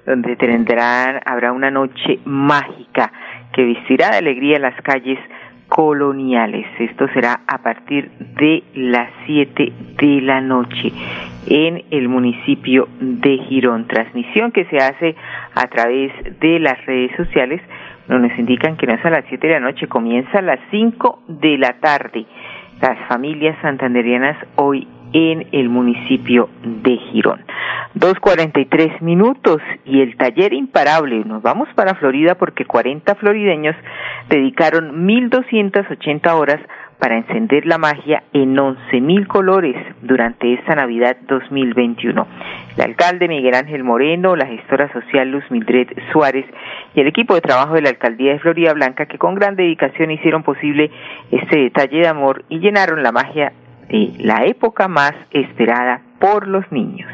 donde 0.06 0.36
tendrán, 0.36 1.20
habrá 1.24 1.52
una 1.52 1.70
noche 1.70 2.20
mágica 2.24 3.12
que 3.52 3.64
vestirá 3.64 4.10
de 4.10 4.18
alegría 4.18 4.58
las 4.58 4.80
calles 4.82 5.18
coloniales. 5.68 6.66
Esto 6.78 7.08
será 7.12 7.40
a 7.46 7.58
partir 7.58 8.10
de 8.18 8.62
las 8.74 9.10
7 9.26 9.72
de 10.00 10.20
la 10.20 10.40
noche 10.40 10.92
en 11.46 11.84
el 11.90 12.08
municipio 12.08 12.88
de 13.00 13.38
Girón. 13.48 13.86
Transmisión 13.88 14.52
que 14.52 14.64
se 14.66 14.78
hace 14.78 15.16
a 15.54 15.66
través 15.66 16.12
de 16.40 16.60
las 16.60 16.84
redes 16.86 17.16
sociales 17.16 17.60
nos 18.18 18.36
indican 18.38 18.76
que 18.76 18.86
no 18.86 18.94
es 18.94 19.04
a 19.04 19.10
las 19.10 19.24
7 19.28 19.46
de 19.46 19.52
la 19.54 19.60
noche, 19.60 19.86
comienza 19.86 20.38
a 20.38 20.42
las 20.42 20.58
5 20.70 21.22
de 21.28 21.58
la 21.58 21.74
tarde. 21.74 22.26
Las 22.80 22.98
familias 23.08 23.56
santanderianas 23.60 24.36
hoy 24.56 24.88
en 25.12 25.46
el 25.52 25.68
municipio 25.68 26.48
de 26.62 26.96
Girón. 26.96 27.44
2.43 27.94 29.00
minutos 29.00 29.60
y 29.84 30.00
el 30.00 30.16
taller 30.16 30.52
imparable. 30.52 31.24
Nos 31.24 31.42
vamos 31.42 31.68
para 31.74 31.94
Florida 31.94 32.36
porque 32.36 32.64
40 32.64 33.14
florideños 33.16 33.74
dedicaron 34.28 35.06
1.280 35.06 36.32
horas 36.32 36.60
para 37.00 37.16
encender 37.16 37.66
la 37.66 37.78
magia 37.78 38.22
en 38.32 38.56
11.000 38.56 39.26
colores 39.26 39.74
durante 40.02 40.54
esta 40.54 40.74
Navidad 40.74 41.16
2021. 41.26 42.26
El 42.76 42.82
alcalde 42.82 43.26
Miguel 43.26 43.54
Ángel 43.54 43.82
Moreno, 43.82 44.36
la 44.36 44.46
gestora 44.46 44.92
social 44.92 45.30
Luz 45.30 45.44
Mildred 45.50 45.88
Suárez 46.12 46.44
y 46.94 47.00
el 47.00 47.08
equipo 47.08 47.34
de 47.34 47.40
trabajo 47.40 47.74
de 47.74 47.82
la 47.82 47.88
alcaldía 47.88 48.32
de 48.32 48.38
Florida 48.38 48.74
Blanca 48.74 49.06
que 49.06 49.18
con 49.18 49.34
gran 49.34 49.56
dedicación 49.56 50.10
hicieron 50.10 50.42
posible 50.42 50.90
este 51.30 51.58
detalle 51.58 52.00
de 52.00 52.08
amor 52.08 52.44
y 52.48 52.60
llenaron 52.60 53.02
la 53.02 53.12
magia 53.12 53.52
de 53.88 54.12
la 54.18 54.44
época 54.44 54.86
más 54.86 55.12
esperada 55.32 56.02
por 56.20 56.46
los 56.46 56.70
niños. 56.70 57.10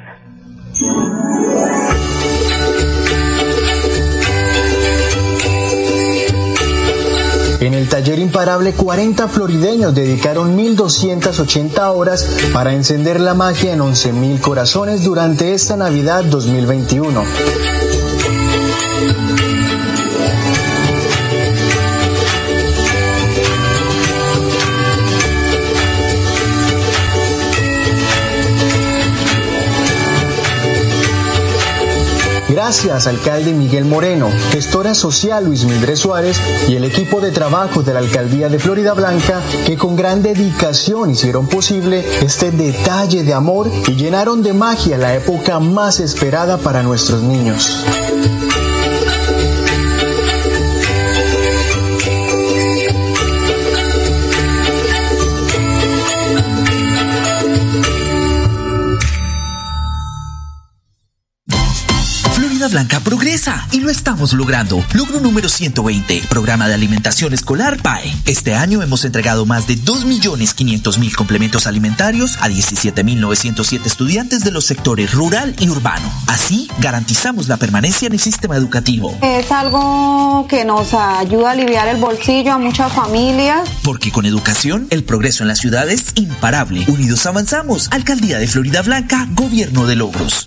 En 7.61 7.73
el 7.73 7.89
taller 7.89 8.19
imparable, 8.19 8.75
40 8.75 9.29
florideños 9.29 9.95
dedicaron 9.95 10.57
1.280 10.59 11.95
horas 11.95 12.29
para 12.53 12.75
encender 12.75 13.19
la 13.19 13.35
magia 13.35 13.73
en 13.73 13.81
11.000 13.81 14.41
corazones 14.41 15.05
durante 15.05 15.55
esta 15.55 15.77
Navidad 15.77 16.25
2021. 16.25 17.25
Gracias, 32.67 33.07
alcalde 33.07 33.53
Miguel 33.53 33.85
Moreno, 33.85 34.29
gestora 34.51 34.93
social 34.93 35.45
Luis 35.45 35.63
Mildred 35.63 35.95
Suárez 35.95 36.37
y 36.67 36.75
el 36.75 36.83
equipo 36.83 37.21
de 37.21 37.31
trabajo 37.31 37.85
de 37.85 37.93
la 37.93 38.01
alcaldía 38.01 38.49
de 38.49 38.59
Florida 38.59 38.93
Blanca 38.93 39.41
que 39.65 39.77
con 39.77 39.95
gran 39.95 40.21
dedicación 40.21 41.13
hicieron 41.13 41.47
posible 41.47 42.05
este 42.23 42.51
detalle 42.51 43.23
de 43.23 43.35
amor 43.35 43.71
y 43.87 43.93
llenaron 43.95 44.43
de 44.43 44.53
magia 44.53 44.99
la 44.99 45.15
época 45.15 45.61
más 45.61 46.01
esperada 46.01 46.59
para 46.59 46.83
nuestros 46.83 47.23
niños. 47.23 47.85
Blanca 62.76 63.00
progresa 63.00 63.66
y 63.73 63.80
lo 63.80 63.88
estamos 63.88 64.35
logrando. 64.35 64.85
Logro 64.92 65.18
número 65.21 65.49
120, 65.49 66.25
Programa 66.28 66.68
de 66.68 66.75
Alimentación 66.75 67.33
Escolar 67.33 67.80
PAE. 67.80 68.14
Este 68.26 68.54
año 68.54 68.83
hemos 68.83 69.02
entregado 69.06 69.47
más 69.47 69.66
de 69.66 69.78
2.500.000 69.78 71.14
complementos 71.14 71.66
alimentarios 71.66 72.37
a 72.38 72.50
17.907 72.50 73.87
estudiantes 73.87 74.45
de 74.45 74.50
los 74.50 74.66
sectores 74.66 75.14
rural 75.14 75.56
y 75.59 75.71
urbano. 75.71 76.04
Así, 76.26 76.68
garantizamos 76.78 77.49
la 77.49 77.56
permanencia 77.56 78.09
en 78.09 78.12
el 78.12 78.21
sistema 78.21 78.56
educativo. 78.56 79.16
Es 79.23 79.50
algo 79.50 80.47
que 80.47 80.66
nos 80.66 80.92
ayuda 80.92 81.49
a 81.49 81.52
aliviar 81.52 81.88
el 81.88 81.97
bolsillo 81.97 82.52
a 82.52 82.59
muchas 82.59 82.92
familias. 82.92 83.71
Porque 83.85 84.12
con 84.12 84.26
educación, 84.26 84.87
el 84.90 85.02
progreso 85.02 85.45
en 85.45 85.49
la 85.49 85.56
ciudad 85.56 85.88
es 85.88 86.12
imparable. 86.16 86.85
Unidos 86.88 87.25
avanzamos. 87.25 87.88
Alcaldía 87.90 88.38
de 88.38 88.47
Florida 88.47 88.83
Blanca, 88.83 89.26
Gobierno 89.30 89.87
de 89.87 89.97
Logros. 89.97 90.47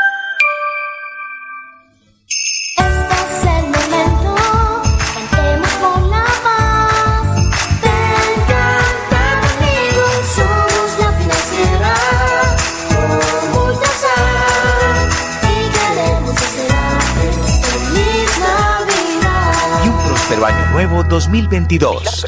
2022. 21.31 22.25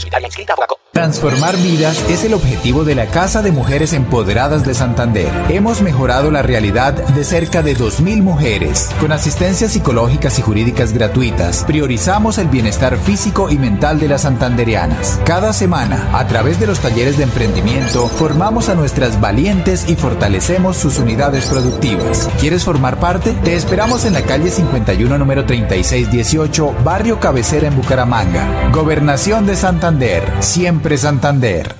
Transformar 0.93 1.57
vidas 1.57 2.05
es 2.07 2.23
el 2.23 2.35
objetivo 2.35 2.83
de 2.83 2.93
la 2.93 3.07
Casa 3.07 3.41
de 3.41 3.51
Mujeres 3.51 3.93
Empoderadas 3.93 4.63
de 4.63 4.75
Santander. 4.75 5.27
Hemos 5.49 5.81
mejorado 5.81 6.29
la 6.29 6.43
realidad 6.43 6.93
de 6.93 7.23
cerca 7.23 7.63
de 7.63 7.75
2.000 7.75 8.21
mujeres. 8.21 8.91
Con 8.99 9.11
asistencias 9.11 9.71
psicológicas 9.71 10.37
y 10.37 10.43
jurídicas 10.43 10.93
gratuitas, 10.93 11.63
priorizamos 11.65 12.37
el 12.37 12.47
bienestar 12.47 12.95
físico 12.97 13.49
y 13.49 13.57
mental 13.57 13.99
de 13.99 14.07
las 14.07 14.21
santanderianas. 14.21 15.19
Cada 15.25 15.51
semana, 15.51 16.09
a 16.13 16.27
través 16.27 16.59
de 16.59 16.67
los 16.67 16.79
talleres 16.79 17.17
de 17.17 17.23
emprendimiento, 17.23 18.07
formamos 18.07 18.69
a 18.69 18.75
nuestras 18.75 19.19
valientes 19.19 19.89
y 19.89 19.95
fortalecemos 19.95 20.77
sus 20.77 20.99
unidades 20.99 21.47
productivas. 21.47 22.29
¿Quieres 22.39 22.63
formar 22.63 22.99
parte? 22.99 23.31
Te 23.43 23.55
esperamos 23.55 24.05
en 24.05 24.13
la 24.13 24.21
calle 24.21 24.51
51, 24.51 25.17
número 25.17 25.43
3618, 25.43 26.83
Barrio 26.83 27.19
Cabecera 27.19 27.67
en 27.67 27.75
Bucaramanga. 27.75 28.69
Gobernación 28.93 29.47
de 29.47 29.55
Santander. 29.55 30.23
Siempre 30.41 30.99
Santander. 30.99 31.77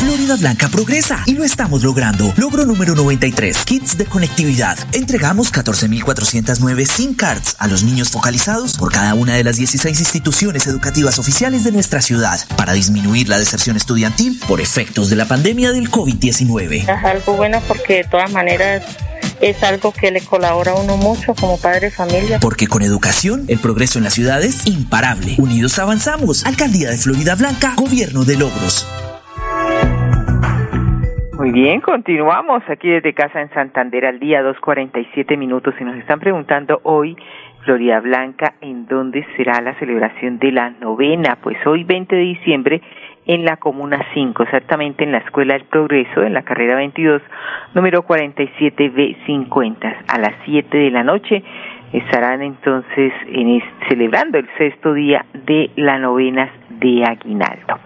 Florida 0.00 0.34
Blanca 0.34 0.68
progresa 0.68 1.22
y 1.26 1.34
lo 1.34 1.44
estamos 1.44 1.84
logrando. 1.84 2.34
Logro 2.36 2.66
número 2.66 2.96
93, 2.96 3.56
kits 3.66 3.96
de 3.96 4.06
conectividad. 4.06 4.76
Entregamos 4.92 5.52
14.409 5.52 6.84
SIM 6.86 7.14
cards 7.14 7.54
a 7.60 7.68
los 7.68 7.84
niños 7.84 8.10
focalizados 8.10 8.76
por 8.76 8.90
cada 8.90 9.14
una 9.14 9.34
de 9.34 9.44
las 9.44 9.58
16 9.58 9.96
instituciones 10.00 10.66
educativas 10.66 11.20
oficiales 11.20 11.62
de 11.62 11.70
nuestra 11.70 12.02
ciudad 12.02 12.40
para 12.56 12.72
disminuir 12.72 13.28
la 13.28 13.38
deserción 13.38 13.76
estudiantil 13.76 14.40
por 14.48 14.60
efectos 14.60 15.08
de 15.08 15.14
la 15.14 15.26
pandemia 15.26 15.70
del 15.70 15.88
COVID-19. 15.88 16.82
Es 16.82 17.04
algo 17.04 17.34
bueno 17.34 17.62
porque 17.68 17.98
de 17.98 18.04
todas 18.04 18.32
maneras 18.32 18.82
es 19.40 19.62
algo 19.62 19.92
que 19.92 20.10
le 20.10 20.20
colabora 20.24 20.72
a 20.72 20.74
uno 20.74 20.96
mucho 20.96 21.34
como 21.34 21.60
padre 21.60 21.86
de 21.86 21.90
familia. 21.90 22.38
Porque 22.40 22.66
con 22.66 22.82
educación, 22.82 23.44
el 23.48 23.58
progreso 23.58 23.98
en 23.98 24.04
la 24.04 24.10
ciudad 24.10 24.42
es 24.42 24.66
imparable. 24.66 25.36
Unidos 25.38 25.78
avanzamos. 25.78 26.44
Alcaldía 26.46 26.90
de 26.90 26.96
Florida 26.96 27.34
Blanca, 27.34 27.74
Gobierno 27.76 28.24
de 28.24 28.36
Logros. 28.38 28.86
Muy 31.38 31.52
bien, 31.52 31.80
continuamos 31.80 32.62
aquí 32.68 32.90
desde 32.90 33.14
casa 33.14 33.40
en 33.40 33.48
Santander 33.54 34.04
al 34.04 34.20
día 34.20 34.42
2.47 34.42 35.38
minutos 35.38 35.74
y 35.80 35.84
nos 35.84 35.96
están 35.96 36.20
preguntando 36.20 36.80
hoy, 36.82 37.16
Florida 37.64 37.98
Blanca, 38.00 38.54
¿en 38.60 38.86
dónde 38.86 39.26
será 39.38 39.62
la 39.62 39.78
celebración 39.78 40.38
de 40.38 40.52
la 40.52 40.68
novena? 40.68 41.38
Pues 41.42 41.56
hoy 41.66 41.84
20 41.84 42.14
de 42.14 42.22
diciembre 42.22 42.82
en 43.30 43.44
la 43.44 43.58
Comuna 43.58 44.04
5, 44.12 44.42
exactamente 44.42 45.04
en 45.04 45.12
la 45.12 45.18
Escuela 45.18 45.54
del 45.54 45.62
Progreso, 45.62 46.24
en 46.24 46.34
la 46.34 46.42
carrera 46.42 46.74
22, 46.74 47.22
número 47.74 48.02
47B50. 48.04 49.96
A 50.08 50.18
las 50.18 50.34
7 50.44 50.76
de 50.76 50.90
la 50.90 51.04
noche 51.04 51.44
estarán 51.92 52.42
entonces 52.42 53.12
en 53.28 53.62
celebrando 53.88 54.36
el 54.36 54.48
sexto 54.58 54.94
día 54.94 55.24
de 55.32 55.70
la 55.76 56.00
novenas 56.00 56.50
de 56.70 57.04
Aguinaldo. 57.04 57.78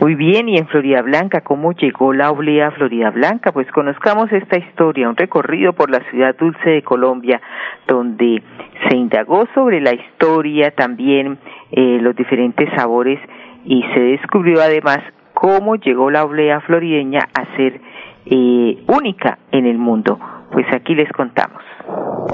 Muy 0.00 0.16
bien, 0.16 0.48
y 0.48 0.56
en 0.56 0.66
Florida 0.66 1.00
Blanca, 1.02 1.42
¿cómo 1.42 1.72
llegó 1.74 2.12
la 2.12 2.32
oblea 2.32 2.68
a 2.68 2.70
Florida 2.72 3.10
Blanca? 3.10 3.52
Pues 3.52 3.70
conozcamos 3.70 4.32
esta 4.32 4.58
historia, 4.58 5.08
un 5.08 5.16
recorrido 5.16 5.74
por 5.74 5.90
la 5.90 6.00
ciudad 6.10 6.34
dulce 6.36 6.70
de 6.70 6.82
Colombia, 6.82 7.40
donde 7.86 8.42
se 8.88 8.96
indagó 8.96 9.46
sobre 9.54 9.80
la 9.80 9.92
historia, 9.92 10.72
también 10.72 11.38
eh, 11.70 11.98
los 12.00 12.16
diferentes 12.16 12.68
sabores, 12.74 13.20
y 13.64 13.82
se 13.94 14.00
descubrió 14.00 14.60
además 14.60 14.98
cómo 15.34 15.76
llegó 15.76 16.10
la 16.10 16.24
oblea 16.24 16.60
florideña 16.60 17.28
a 17.34 17.56
ser 17.56 17.80
eh, 18.26 18.82
única 18.86 19.38
en 19.50 19.66
el 19.66 19.78
mundo. 19.78 20.18
Pues 20.52 20.66
aquí 20.72 20.94
les 20.94 21.10
contamos. 21.12 21.62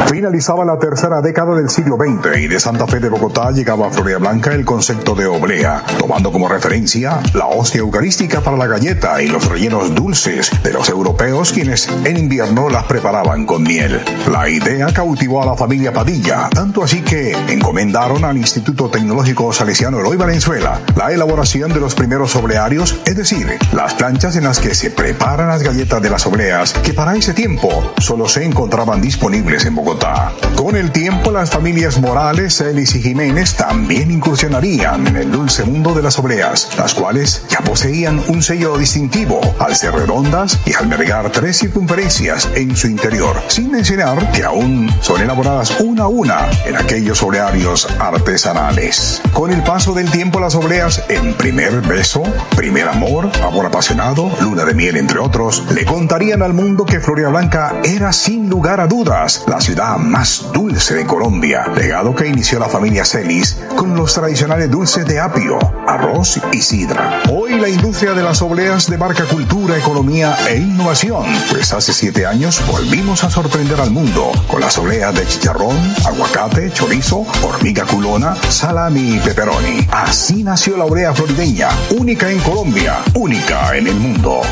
Finalizaba 0.08 0.64
la 0.64 0.78
tercera 0.78 1.20
década 1.20 1.54
del 1.54 1.68
siglo 1.68 1.96
XX 1.96 2.38
y 2.38 2.48
de 2.48 2.58
Santa 2.58 2.86
Fe 2.86 2.98
de 2.98 3.10
Bogotá 3.10 3.50
llegaba 3.50 3.88
a 3.88 3.90
Florida 3.90 4.18
Blanca 4.18 4.54
el 4.54 4.64
concepto 4.64 5.14
de 5.14 5.26
oblea, 5.26 5.82
tomando 5.98 6.32
como 6.32 6.48
referencia 6.48 7.20
la 7.34 7.46
hostia 7.46 7.80
eucarística 7.80 8.40
para 8.40 8.56
la 8.56 8.66
galleta 8.66 9.22
y 9.22 9.28
los 9.28 9.48
rellenos 9.50 9.94
dulces 9.94 10.50
de 10.62 10.72
los 10.72 10.88
europeos 10.88 11.52
quienes 11.52 11.88
en 12.06 12.16
invierno 12.16 12.70
las 12.70 12.84
preparaban 12.84 13.44
con 13.44 13.62
miel. 13.62 14.00
La 14.32 14.48
idea 14.48 14.86
cautivó 14.94 15.42
a 15.42 15.46
la 15.46 15.56
familia 15.56 15.92
Padilla, 15.92 16.48
tanto 16.54 16.82
así 16.82 17.02
que 17.02 17.32
encomendaron 17.48 18.24
al 18.24 18.38
Instituto 18.38 18.88
Tecnológico 18.88 19.52
Salesiano 19.52 20.00
Eloy 20.00 20.16
Valenzuela 20.16 20.80
la 20.96 21.12
elaboración 21.12 21.72
de 21.72 21.80
los 21.80 21.94
primeros 21.94 22.34
oblearios, 22.34 22.98
es 23.04 23.16
decir, 23.16 23.46
las 23.72 23.94
planchas 23.94 24.36
en 24.36 24.44
las 24.44 24.58
que 24.58 24.74
se 24.74 24.90
preparan 24.90 25.48
las 25.48 25.62
galletas 25.62 26.00
de 26.00 26.10
las 26.10 26.26
obleas 26.26 26.72
que 26.72 26.94
para 26.94 27.14
ese 27.14 27.34
tiempo 27.34 27.68
solo 28.08 28.26
se 28.26 28.42
encontraban 28.42 29.02
disponibles 29.02 29.66
en 29.66 29.74
Bogotá. 29.74 30.32
Con 30.56 30.76
el 30.76 30.92
tiempo, 30.92 31.30
las 31.30 31.50
familias 31.50 32.00
Morales, 32.00 32.58
Ellis 32.62 32.94
y 32.94 33.02
Jiménez 33.02 33.54
también 33.54 34.10
incursionarían 34.10 35.06
en 35.06 35.16
el 35.16 35.30
dulce 35.30 35.62
mundo 35.64 35.92
de 35.92 36.02
las 36.02 36.18
obleas, 36.18 36.70
las 36.78 36.94
cuales 36.94 37.42
ya 37.50 37.58
poseían 37.58 38.18
un 38.28 38.42
sello 38.42 38.78
distintivo 38.78 39.42
al 39.58 39.76
ser 39.76 39.92
redondas 39.92 40.58
y 40.64 40.72
albergar 40.72 41.30
tres 41.32 41.58
circunferencias 41.58 42.48
en 42.54 42.74
su 42.74 42.86
interior, 42.86 43.36
sin 43.48 43.72
mencionar 43.72 44.32
que 44.32 44.42
aún 44.42 44.90
son 45.02 45.20
elaboradas 45.20 45.78
una 45.78 46.04
a 46.04 46.08
una 46.08 46.48
en 46.64 46.76
aquellos 46.76 47.22
oblearios 47.22 47.86
artesanales. 48.00 49.20
Con 49.34 49.52
el 49.52 49.62
paso 49.62 49.92
del 49.92 50.10
tiempo, 50.10 50.40
las 50.40 50.54
obleas 50.54 51.04
en 51.10 51.34
primer 51.34 51.82
beso, 51.82 52.22
primer 52.56 52.88
amor, 52.88 53.30
amor 53.44 53.66
apasionado, 53.66 54.32
luna 54.40 54.64
de 54.64 54.72
miel, 54.72 54.96
entre 54.96 55.18
otros, 55.18 55.66
le 55.74 55.84
contarían 55.84 56.40
al 56.40 56.54
mundo 56.54 56.86
que 56.86 57.00
Floria 57.00 57.28
Blanca 57.28 57.74
era 57.98 58.12
sin 58.12 58.48
lugar 58.48 58.78
a 58.80 58.86
dudas 58.86 59.42
la 59.48 59.60
ciudad 59.60 59.96
más 59.96 60.52
dulce 60.52 60.94
de 60.94 61.04
Colombia, 61.04 61.66
legado 61.74 62.14
que 62.14 62.28
inició 62.28 62.60
la 62.60 62.68
familia 62.68 63.04
Celis 63.04 63.58
con 63.74 63.96
los 63.96 64.14
tradicionales 64.14 64.70
dulces 64.70 65.04
de 65.04 65.18
apio, 65.18 65.58
arroz 65.84 66.40
y 66.52 66.60
sidra. 66.60 67.22
Hoy 67.28 67.58
la 67.58 67.68
industria 67.68 68.12
de 68.12 68.22
las 68.22 68.40
obleas 68.40 68.88
de 68.88 68.98
marca 68.98 69.24
cultura, 69.24 69.76
economía 69.76 70.36
e 70.48 70.58
innovación, 70.58 71.24
pues 71.50 71.72
hace 71.72 71.92
siete 71.92 72.24
años 72.24 72.62
volvimos 72.70 73.24
a 73.24 73.30
sorprender 73.30 73.80
al 73.80 73.90
mundo 73.90 74.30
con 74.46 74.60
las 74.60 74.78
obleas 74.78 75.12
de 75.16 75.26
chicharrón, 75.26 75.76
aguacate, 76.06 76.70
chorizo, 76.70 77.26
hormiga 77.42 77.84
culona, 77.84 78.36
salami 78.48 79.16
y 79.16 79.18
pepperoni. 79.18 79.88
Así 79.90 80.44
nació 80.44 80.76
la 80.76 80.84
oblea 80.84 81.12
florideña, 81.12 81.70
única 81.98 82.30
en 82.30 82.38
Colombia, 82.38 82.98
única 83.14 83.76
en 83.76 83.88
el 83.88 83.96
mundo. 83.96 84.42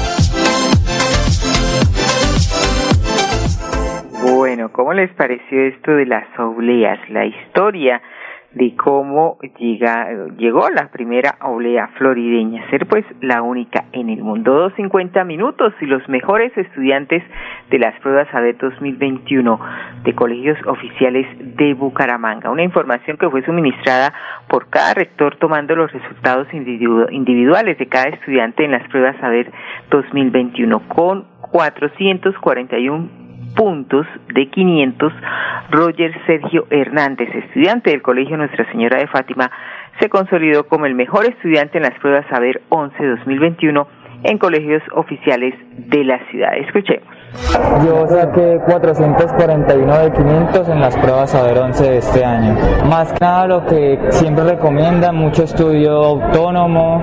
Bueno, 4.56 4.72
¿cómo 4.72 4.94
les 4.94 5.12
pareció 5.12 5.64
esto 5.64 5.90
de 5.90 6.06
las 6.06 6.24
obleas? 6.38 6.98
La 7.10 7.26
historia 7.26 8.00
de 8.52 8.74
cómo 8.74 9.36
llega, 9.58 10.08
llegó 10.38 10.70
la 10.70 10.90
primera 10.90 11.36
oblea 11.42 11.88
florideña, 11.98 12.66
ser 12.70 12.86
pues 12.86 13.04
la 13.20 13.42
única 13.42 13.84
en 13.92 14.08
el 14.08 14.22
mundo. 14.22 14.54
Dos 14.54 14.72
cincuenta 14.76 15.24
minutos 15.24 15.74
y 15.82 15.84
los 15.84 16.08
mejores 16.08 16.56
estudiantes 16.56 17.22
de 17.68 17.78
las 17.78 18.00
pruebas 18.00 18.32
ADET 18.32 18.58
2021 18.58 19.60
de 20.04 20.14
colegios 20.14 20.56
oficiales 20.66 21.26
de 21.58 21.74
Bucaramanga. 21.74 22.48
Una 22.48 22.62
información 22.62 23.18
que 23.18 23.28
fue 23.28 23.44
suministrada 23.44 24.14
por 24.48 24.70
cada 24.70 24.94
rector 24.94 25.36
tomando 25.36 25.76
los 25.76 25.92
resultados 25.92 26.48
individuales 26.54 27.76
de 27.76 27.88
cada 27.88 28.08
estudiante 28.08 28.64
en 28.64 28.70
las 28.70 28.88
pruebas 28.88 29.22
ADET 29.22 29.52
2021 29.90 30.88
con 30.88 31.26
441 31.42 33.25
puntos 33.56 34.06
de 34.32 34.48
500, 34.48 35.12
Roger 35.70 36.12
Sergio 36.26 36.66
Hernández, 36.70 37.28
estudiante 37.34 37.90
del 37.90 38.02
Colegio 38.02 38.36
Nuestra 38.36 38.70
Señora 38.70 38.98
de 38.98 39.08
Fátima, 39.08 39.50
se 39.98 40.08
consolidó 40.08 40.68
como 40.68 40.86
el 40.86 40.94
mejor 40.94 41.24
estudiante 41.24 41.78
en 41.78 41.84
las 41.84 41.98
pruebas 41.98 42.26
Saber 42.28 42.60
11-2021 42.68 43.86
en 44.22 44.38
colegios 44.38 44.82
oficiales 44.92 45.54
de 45.72 46.04
la 46.04 46.18
ciudad. 46.30 46.56
Escuchemos. 46.58 47.15
Yo 47.84 48.06
saqué 48.08 48.58
441 48.66 49.98
de 49.98 50.12
500 50.12 50.68
en 50.68 50.80
las 50.80 50.96
pruebas 50.96 51.30
Saber 51.30 51.58
11 51.58 51.84
de 51.84 51.98
este 51.98 52.24
año. 52.24 52.56
Más 52.88 53.12
que 53.12 53.18
nada 53.20 53.46
lo 53.46 53.66
que 53.66 53.98
siempre 54.10 54.44
recomienda, 54.44 55.12
mucho 55.12 55.42
estudio 55.42 56.04
autónomo, 56.04 57.02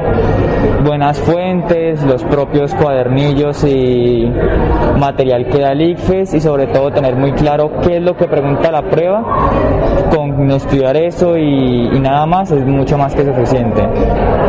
buenas 0.83 1.19
fuentes, 1.19 2.01
los 2.03 2.23
propios 2.23 2.73
cuadernillos 2.73 3.63
y 3.63 4.31
material 4.97 5.45
que 5.47 5.59
da 5.59 5.71
el 5.73 5.81
ICFES 5.81 6.33
y 6.35 6.41
sobre 6.41 6.67
todo 6.67 6.91
tener 6.91 7.15
muy 7.15 7.33
claro 7.33 7.71
qué 7.81 7.97
es 7.97 8.01
lo 8.01 8.17
que 8.17 8.27
pregunta 8.27 8.71
la 8.71 8.81
prueba. 8.81 9.23
Con 10.15 10.49
estudiar 10.51 10.95
eso 10.97 11.37
y, 11.37 11.89
y 11.93 11.99
nada 11.99 12.25
más 12.25 12.51
es 12.51 12.65
mucho 12.65 12.97
más 12.97 13.13
que 13.15 13.25
suficiente. 13.25 13.81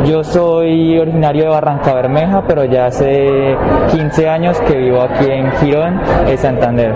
Yo 0.07 0.23
soy 0.23 0.99
originario 0.99 1.45
de 1.45 1.49
Barranca 1.51 1.95
Bermeja, 1.95 2.45
pero 2.47 2.65
ya 2.65 2.87
hace 2.87 3.57
15 3.91 4.29
años 4.29 4.61
que 4.63 4.77
vivo 4.77 5.01
aquí 5.01 5.31
en 5.31 5.51
Girón, 5.65 5.99
en 6.27 6.37
Santander. 6.37 6.95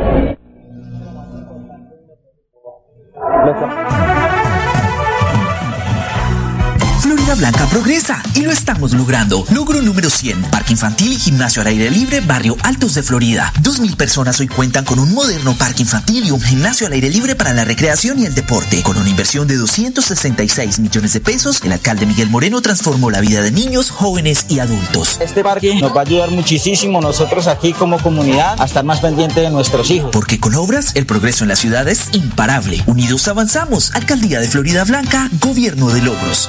Florida 7.29 7.51
Blanca 7.51 7.67
progresa 7.67 8.23
y 8.35 8.41
lo 8.41 8.51
estamos 8.51 8.95
logrando. 8.95 9.45
Logro 9.51 9.83
número 9.83 10.09
100, 10.09 10.45
Parque 10.45 10.73
Infantil 10.73 11.13
y 11.13 11.19
Gimnasio 11.19 11.61
al 11.61 11.69
Aire 11.69 11.91
Libre, 11.91 12.23
Barrio 12.23 12.57
Altos 12.63 12.95
de 12.95 13.03
Florida. 13.03 13.53
2.000 13.61 13.97
personas 13.97 14.41
hoy 14.41 14.49
cuentan 14.49 14.87
con 14.87 14.99
un 14.99 15.13
moderno 15.13 15.55
parque 15.59 15.83
infantil 15.83 16.25
y 16.25 16.31
un 16.31 16.41
gimnasio 16.41 16.87
al 16.87 16.95
aire 16.95 17.11
libre 17.11 17.35
para 17.35 17.53
la 17.53 17.67
recreación 17.67 18.19
y 18.19 18.25
el 18.25 18.35
deporte. 18.35 18.83
Con 18.83 18.97
una 18.97 19.11
inversión 19.11 19.47
de 19.47 19.57
266 19.57 20.79
millones 20.79 21.13
de 21.13 21.21
pesos, 21.21 21.61
el 21.63 21.73
alcalde 21.73 22.07
Miguel 22.07 22.31
Moreno 22.31 22.63
transformó 22.63 23.11
la 23.11 23.21
vida 23.21 23.43
de 23.43 23.51
niños, 23.51 23.91
jóvenes 23.91 24.47
y 24.49 24.61
adultos. 24.61 25.19
Este 25.21 25.45
parque 25.45 25.75
nos 25.75 25.95
va 25.95 26.01
a 26.01 26.05
ayudar 26.05 26.31
muchísimo 26.31 27.03
nosotros 27.03 27.47
aquí 27.47 27.75
como 27.75 27.99
comunidad 27.99 28.59
a 28.59 28.65
estar 28.65 28.85
más 28.85 29.01
pendiente 29.01 29.43
de 29.43 29.51
nuestros 29.51 29.91
hijos. 29.91 30.13
Porque 30.13 30.41
con 30.41 30.55
obras, 30.55 30.93
el 30.95 31.05
progreso 31.05 31.45
en 31.45 31.49
la 31.49 31.57
ciudad 31.57 31.87
es 31.89 32.09
imparable. 32.13 32.83
Unidos 32.87 33.29
avanzamos. 33.29 33.95
Alcaldía 33.95 34.41
de 34.41 34.49
Florida 34.49 34.85
Blanca, 34.85 35.29
Gobierno 35.43 35.91
de 35.91 36.01
Logros. 36.01 36.49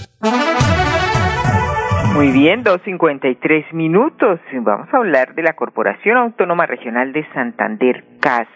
Muy 2.13 2.31
bien, 2.31 2.63
2.53 2.63 3.71
minutos. 3.71 4.39
Vamos 4.53 4.93
a 4.93 4.97
hablar 4.97 5.33
de 5.33 5.43
la 5.43 5.53
Corporación 5.53 6.17
Autónoma 6.17 6.65
Regional 6.65 7.13
de 7.13 7.25
Santander, 7.33 8.03
CAS, 8.19 8.47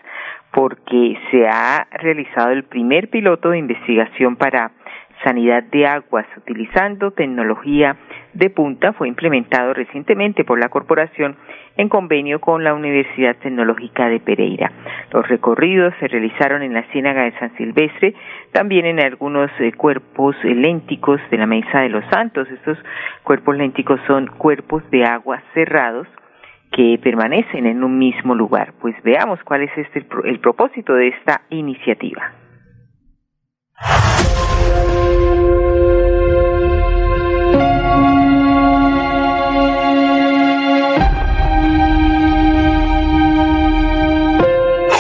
porque 0.52 1.18
se 1.32 1.48
ha 1.48 1.88
realizado 1.92 2.52
el 2.52 2.66
primer 2.66 3.10
piloto 3.10 3.52
de 3.52 3.60
investigación 3.60 4.36
para 4.36 4.72
sanidad 5.26 5.64
de 5.64 5.88
aguas 5.88 6.28
utilizando 6.38 7.12
tecnología 7.12 7.98
de 8.34 8.50
punta. 8.50 8.94
Fue 8.94 9.08
implementado 9.08 9.74
recientemente 9.74 10.44
por 10.44 10.60
la 10.60 10.70
corporación 10.70 11.36
en 11.78 11.90
convenio 11.90 12.40
con 12.40 12.64
la 12.64 12.74
Universidad 12.74 13.36
Tecnológica 13.38 14.08
de 14.08 14.20
Pereira. 14.20 14.72
Los 15.12 15.28
recorridos 15.28 15.94
se 16.00 16.08
realizaron 16.08 16.62
en 16.62 16.74
la 16.74 16.84
Ciénaga 16.92 17.24
de 17.24 17.38
San 17.40 17.56
Silvestre, 17.58 18.14
también 18.52 18.86
en 18.86 19.00
algunos 19.00 19.50
eh, 19.60 19.72
cuerpos 19.74 20.36
eh, 20.44 20.54
lénticos 20.54 21.20
de 21.32 21.38
la 21.38 21.48
Mesa 21.48 21.82
de 21.82 21.90
los 21.90 22.06
Santos. 22.12 22.48
Estos 22.52 22.78
cuerpos 23.24 23.58
lénticos 23.58 24.00
son 24.06 24.28
cuerpos 24.28 24.90
de 24.92 25.04
agua 25.04 25.42
cerrados 25.54 26.08
que 26.72 27.00
permanecen 27.02 27.66
en 27.66 27.84
un 27.84 27.98
mismo 27.98 28.36
lugar. 28.36 28.74
Pues 28.80 28.96
veamos 29.04 29.40
cuál 29.44 29.64
es 29.64 29.72
este, 29.78 30.06
el 30.26 30.40
propósito 30.40 30.94
de 30.94 31.08
esta 31.08 31.42
iniciativa. 31.50 32.45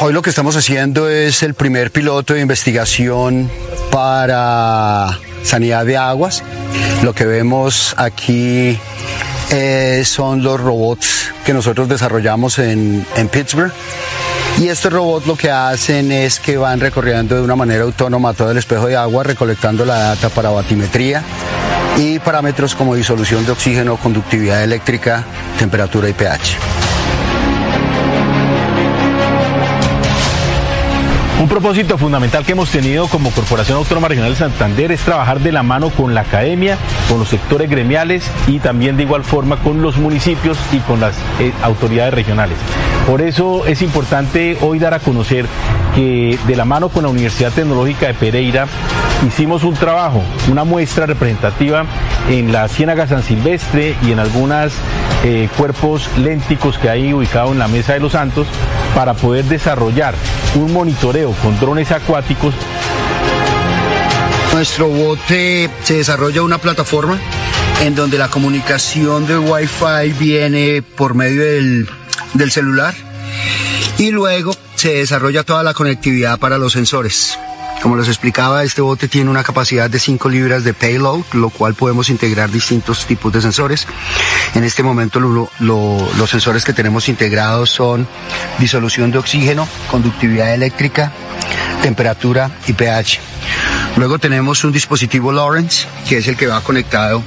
Hoy 0.02 0.14
lo 0.14 0.22
que 0.22 0.30
estamos 0.30 0.56
haciendo 0.56 1.10
es 1.10 1.42
el 1.42 1.56
primer 1.56 1.90
piloto 1.90 2.36
de 2.36 2.42
investigación 2.42 3.50
para 3.92 5.18
sanidad 5.42 5.84
de 5.86 5.98
aguas. 5.98 6.44
Lo 7.02 7.14
que 7.14 7.26
vemos 7.26 7.96
aquí 7.98 8.78
eh, 9.52 10.04
son 10.06 10.44
los 10.44 10.60
robots 10.60 11.32
que 11.44 11.54
nosotros 11.54 11.90
desarrollamos 11.90 12.60
en, 12.60 13.04
en 13.16 13.28
Pittsburgh. 13.30 13.72
Y 14.58 14.70
estos 14.70 14.92
robots 14.94 15.28
lo 15.28 15.36
que 15.36 15.52
hacen 15.52 16.12
es 16.12 16.40
que 16.40 16.56
van 16.58 16.80
recorriendo 16.80 17.36
de 17.36 17.42
una 17.42 17.58
manera 17.58 17.84
autónoma 17.84 18.34
todo 18.34 18.52
el 18.52 18.58
espejo 18.58 18.88
de 18.88 18.96
agua, 18.96 19.24
recolectando 19.24 19.86
la 19.86 19.96
data 19.96 20.30
para 20.30 20.50
batimetría 20.50 21.24
y 21.98 22.20
parámetros 22.20 22.74
como 22.74 22.96
disolución 22.96 23.46
de 23.46 23.52
oxígeno, 23.52 23.98
conductividad 23.98 24.64
eléctrica, 24.64 25.26
temperatura 25.60 26.08
y 26.10 26.14
pH. 26.14 26.58
Un 31.42 31.50
propósito 31.50 31.98
fundamental 31.98 32.46
que 32.46 32.54
hemos 32.54 32.70
tenido 32.70 33.08
como 33.08 33.32
Corporación 33.32 33.78
Autónoma 33.78 34.08
Regional 34.08 34.32
de 34.32 34.38
Santander 34.38 34.92
es 34.94 35.02
trabajar 35.02 35.42
de 35.42 35.52
la 35.52 35.64
mano 35.64 35.90
con 35.90 36.16
la 36.16 36.22
academia, 36.22 36.78
con 37.10 37.20
los 37.20 37.28
sectores 37.28 37.70
gremiales 37.70 38.24
y 38.48 38.60
también 38.60 38.96
de 38.96 39.04
igual 39.04 39.26
forma 39.26 39.58
con 39.58 39.82
los 39.82 39.98
municipios 39.98 40.58
y 40.72 40.80
con 40.80 41.02
las 41.02 41.14
eh, 41.40 41.52
autoridades 41.62 42.14
regionales. 42.14 42.58
Por 43.08 43.22
eso 43.22 43.66
es 43.68 43.84
importante 43.84 44.58
hoy 44.62 44.80
dar 44.80 44.96
a 44.96 45.00
conocer 45.00 45.46
que 45.94 46.40
de 46.48 46.56
la 46.56 46.66
mano 46.66 46.90
con 46.90 47.04
la 47.04 47.10
Universidad 47.10 47.52
Tecnológica 47.52 48.08
de 48.08 48.16
Pereira 48.16 48.68
hicimos 49.28 49.64
un 49.64 49.76
trabajo, 49.76 50.24
una 50.50 50.64
muestra 50.64 51.06
representativa 51.06 51.86
en 52.30 52.52
la 52.52 52.68
Ciénaga 52.68 53.08
San 53.08 53.22
Silvestre 53.22 53.96
y 54.02 54.12
en 54.12 54.20
algunos 54.20 54.74
eh, 55.24 55.48
cuerpos 55.56 56.10
lénticos 56.18 56.80
que 56.80 56.90
hay 56.90 57.14
ubicados 57.14 57.52
en 57.52 57.60
la 57.60 57.68
Mesa 57.68 57.94
de 57.94 58.00
los 58.00 58.14
Santos 58.14 58.48
para 58.96 59.14
poder 59.14 59.46
desarrollar 59.46 60.16
un 60.56 60.74
monitoreo 60.74 61.32
con 61.44 61.60
drones 61.60 61.92
acuáticos. 61.92 62.56
Nuestro 64.52 64.88
bote 64.88 65.70
se 65.84 65.98
desarrolla 65.98 66.42
una 66.42 66.58
plataforma 66.58 67.20
en 67.84 67.94
donde 67.94 68.18
la 68.18 68.30
comunicación 68.30 69.28
de 69.28 69.38
Wi-Fi 69.38 70.12
viene 70.18 70.82
por 70.82 71.14
medio 71.14 71.44
del, 71.44 71.88
del 72.36 72.52
celular 72.52 72.94
y 73.98 74.12
luego 74.12 74.56
se 74.76 74.94
desarrolla 74.94 75.44
toda 75.44 75.64
la 75.64 75.74
conectividad 75.74 76.38
para 76.38 76.58
los 76.58 76.74
sensores. 76.74 77.40
Como 77.82 77.98
les 77.98 78.08
explicaba, 78.08 78.64
este 78.64 78.82
bote 78.82 79.08
tiene 79.08 79.30
una 79.30 79.44
capacidad 79.44 79.90
de 79.90 80.00
5 80.00 80.30
libras 80.30 80.64
de 80.64 80.74
payload, 80.74 81.24
lo 81.34 81.50
cual 81.50 81.76
podemos 81.76 82.10
integrar 82.10 82.50
distintos 82.50 83.06
tipos 83.06 83.32
de 83.32 83.42
sensores. 83.42 83.86
En 84.56 84.64
este 84.64 84.82
momento 84.82 85.20
los 85.20 86.30
sensores 86.30 86.64
que 86.66 86.74
tenemos 86.74 87.10
integrados 87.10 87.70
son 87.70 88.08
disolución 88.58 89.12
de 89.12 89.20
oxígeno, 89.20 89.68
conductividad 89.92 90.54
eléctrica, 90.54 91.12
temperatura 91.84 92.50
y 92.68 92.74
pH. 92.74 93.20
Luego 93.98 94.20
tenemos 94.20 94.64
un 94.64 94.72
dispositivo 94.72 95.32
Lawrence, 95.32 95.88
que 96.08 96.18
es 96.18 96.28
el 96.28 96.38
que 96.38 96.48
va 96.48 96.62
conectado 96.62 97.22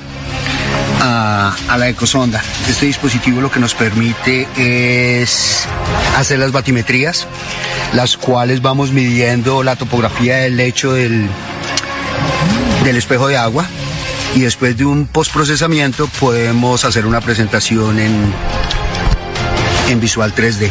a, 1.01 1.77
la 1.79 1.89
ecosonda. 1.89 2.43
Este 2.69 2.87
dispositivo 2.87 3.41
lo 3.41 3.51
que 3.51 3.61
nos 3.61 3.75
permite 3.75 4.47
es 4.57 5.67
hacer 6.17 6.39
las 6.39 6.53
batimetrías, 6.53 7.27
las 7.93 8.17
cuales 8.17 8.63
vamos 8.63 8.93
midiendo 8.93 9.63
la 9.63 9.77
topografía 9.77 10.37
del 10.37 10.57
lecho 10.57 10.93
del, 10.93 11.29
del 12.85 12.97
espejo 12.97 13.29
de 13.29 13.37
agua 13.37 13.67
y 14.35 14.41
después 14.41 14.77
de 14.77 14.85
un 14.85 15.07
postprocesamiento 15.07 16.09
podemos 16.21 16.85
hacer 16.85 17.07
una 17.07 17.21
presentación 17.21 17.99
en, 17.99 18.33
en 19.89 20.01
visual 20.01 20.35
3D. 20.35 20.71